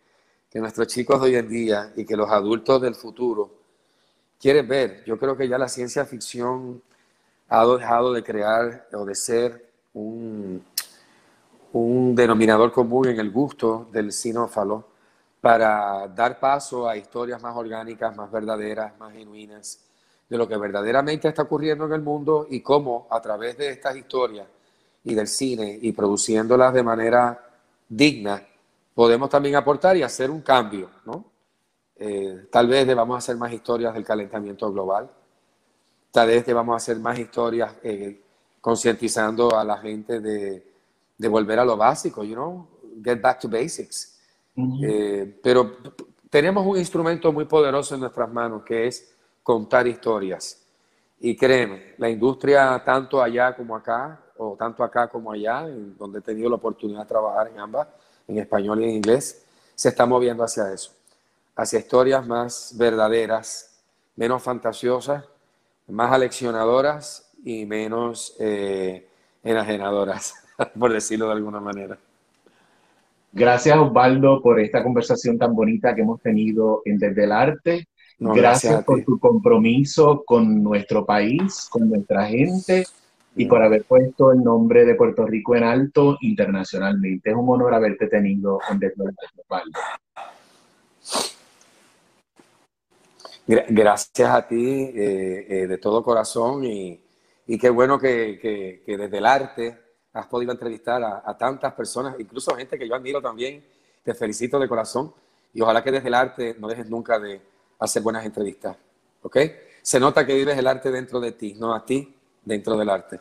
[0.51, 3.51] que nuestros chicos de hoy en día y que los adultos del futuro
[4.39, 5.05] quieren ver.
[5.05, 6.83] Yo creo que ya la ciencia ficción
[7.49, 10.64] ha dejado de crear o de ser un,
[11.72, 14.89] un denominador común en el gusto del cinófalo
[15.41, 19.81] para dar paso a historias más orgánicas, más verdaderas, más genuinas,
[20.29, 23.97] de lo que verdaderamente está ocurriendo en el mundo y cómo a través de estas
[23.97, 24.47] historias
[25.05, 27.41] y del cine y produciéndolas de manera
[27.89, 28.43] digna,
[28.95, 31.24] podemos también aportar y hacer un cambio, ¿no?
[31.99, 35.09] Eh, tal vez debamos hacer más historias del calentamiento global,
[36.11, 38.20] tal vez debamos hacer más historias eh,
[38.61, 40.66] concientizando a la gente de,
[41.16, 42.66] de, volver a lo básico, you know,
[43.03, 44.18] get back to basics.
[44.83, 45.77] Eh, pero
[46.29, 49.16] tenemos un instrumento muy poderoso en nuestras manos que es
[49.47, 50.61] contar historias.
[51.20, 55.64] Y créeme, la industria tanto allá como acá, o tanto acá como allá,
[55.97, 57.86] donde he tenido la oportunidad de trabajar en ambas,
[58.26, 60.90] en español y en inglés, se está moviendo hacia eso,
[61.55, 63.80] hacia historias más verdaderas,
[64.16, 65.24] menos fantasiosas,
[65.86, 69.07] más aleccionadoras y menos eh,
[69.44, 70.34] enajenadoras,
[70.76, 71.97] por decirlo de alguna manera.
[73.32, 77.86] Gracias Osvaldo por esta conversación tan bonita que hemos tenido en Desde el Arte.
[78.19, 82.85] Gracias por tu compromiso con nuestro país, con nuestra gente
[83.35, 87.31] y por haber puesto el nombre de Puerto Rico en alto internacionalmente.
[87.31, 88.81] Es un honor haberte tenido en
[89.37, 89.79] Osvaldo.
[93.47, 97.01] Gracias a ti eh, eh, de todo corazón y,
[97.47, 98.41] y qué bueno que,
[98.85, 99.79] que, desde el arte
[100.12, 103.62] has podido entrevistar a, tantas personas, incluso gente que yo admiro también.
[104.03, 105.12] Te felicito de corazón
[105.53, 107.41] y ojalá que desde el arte no dejes nunca de
[107.79, 108.77] hacer buenas entrevistas.
[109.22, 109.37] ¿Ok?
[109.83, 112.14] Se nota que vives el arte dentro de ti, no a ti
[112.45, 113.20] dentro del arte.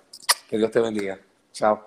[0.49, 1.19] Que Dios te bendiga.
[1.51, 1.85] Chao.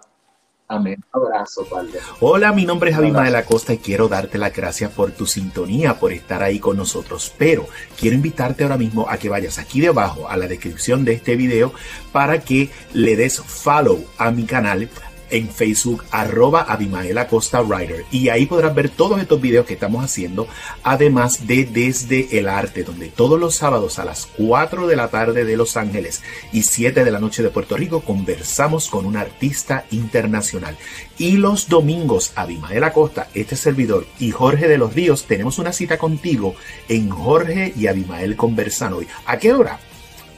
[0.70, 1.02] Amén.
[1.12, 1.98] Abrazo, Padre.
[2.20, 6.12] Hola, mi nombre es Abimael Acosta y quiero darte las gracias por tu sintonía, por
[6.12, 7.34] estar ahí con nosotros.
[7.38, 7.66] Pero
[7.98, 11.72] quiero invitarte ahora mismo a que vayas aquí debajo a la descripción de este video
[12.12, 14.90] para que le des follow a mi canal
[15.30, 20.04] en Facebook arroba Abimael Acosta Writer y ahí podrás ver todos estos videos que estamos
[20.04, 20.48] haciendo
[20.82, 25.44] además de Desde el Arte donde todos los sábados a las 4 de la tarde
[25.44, 26.22] de Los Ángeles
[26.52, 30.76] y 7 de la noche de Puerto Rico conversamos con un artista internacional
[31.18, 35.98] y los domingos Abimael Acosta, este servidor y Jorge de los Ríos tenemos una cita
[35.98, 36.54] contigo
[36.88, 39.06] en Jorge y Abimael conversan hoy.
[39.26, 39.78] ¿A qué hora?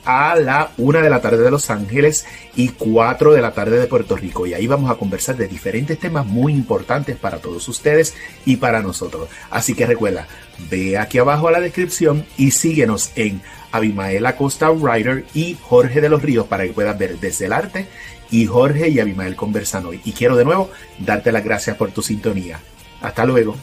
[0.04, 2.26] A la una de la tarde de Los Ángeles
[2.56, 4.46] y 4 de la tarde de Puerto Rico.
[4.46, 8.82] Y ahí vamos a conversar de diferentes temas muy importantes para todos ustedes y para
[8.82, 9.28] nosotros.
[9.50, 10.26] Así que recuerda,
[10.70, 13.40] ve aquí abajo a la descripción y síguenos en
[13.72, 17.86] Abimael Acosta Writer y Jorge de los Ríos para que puedas ver desde el arte
[18.30, 20.00] y Jorge y Abimael conversan hoy.
[20.04, 22.60] Y quiero de nuevo darte las gracias por tu sintonía.
[23.00, 23.56] Hasta luego.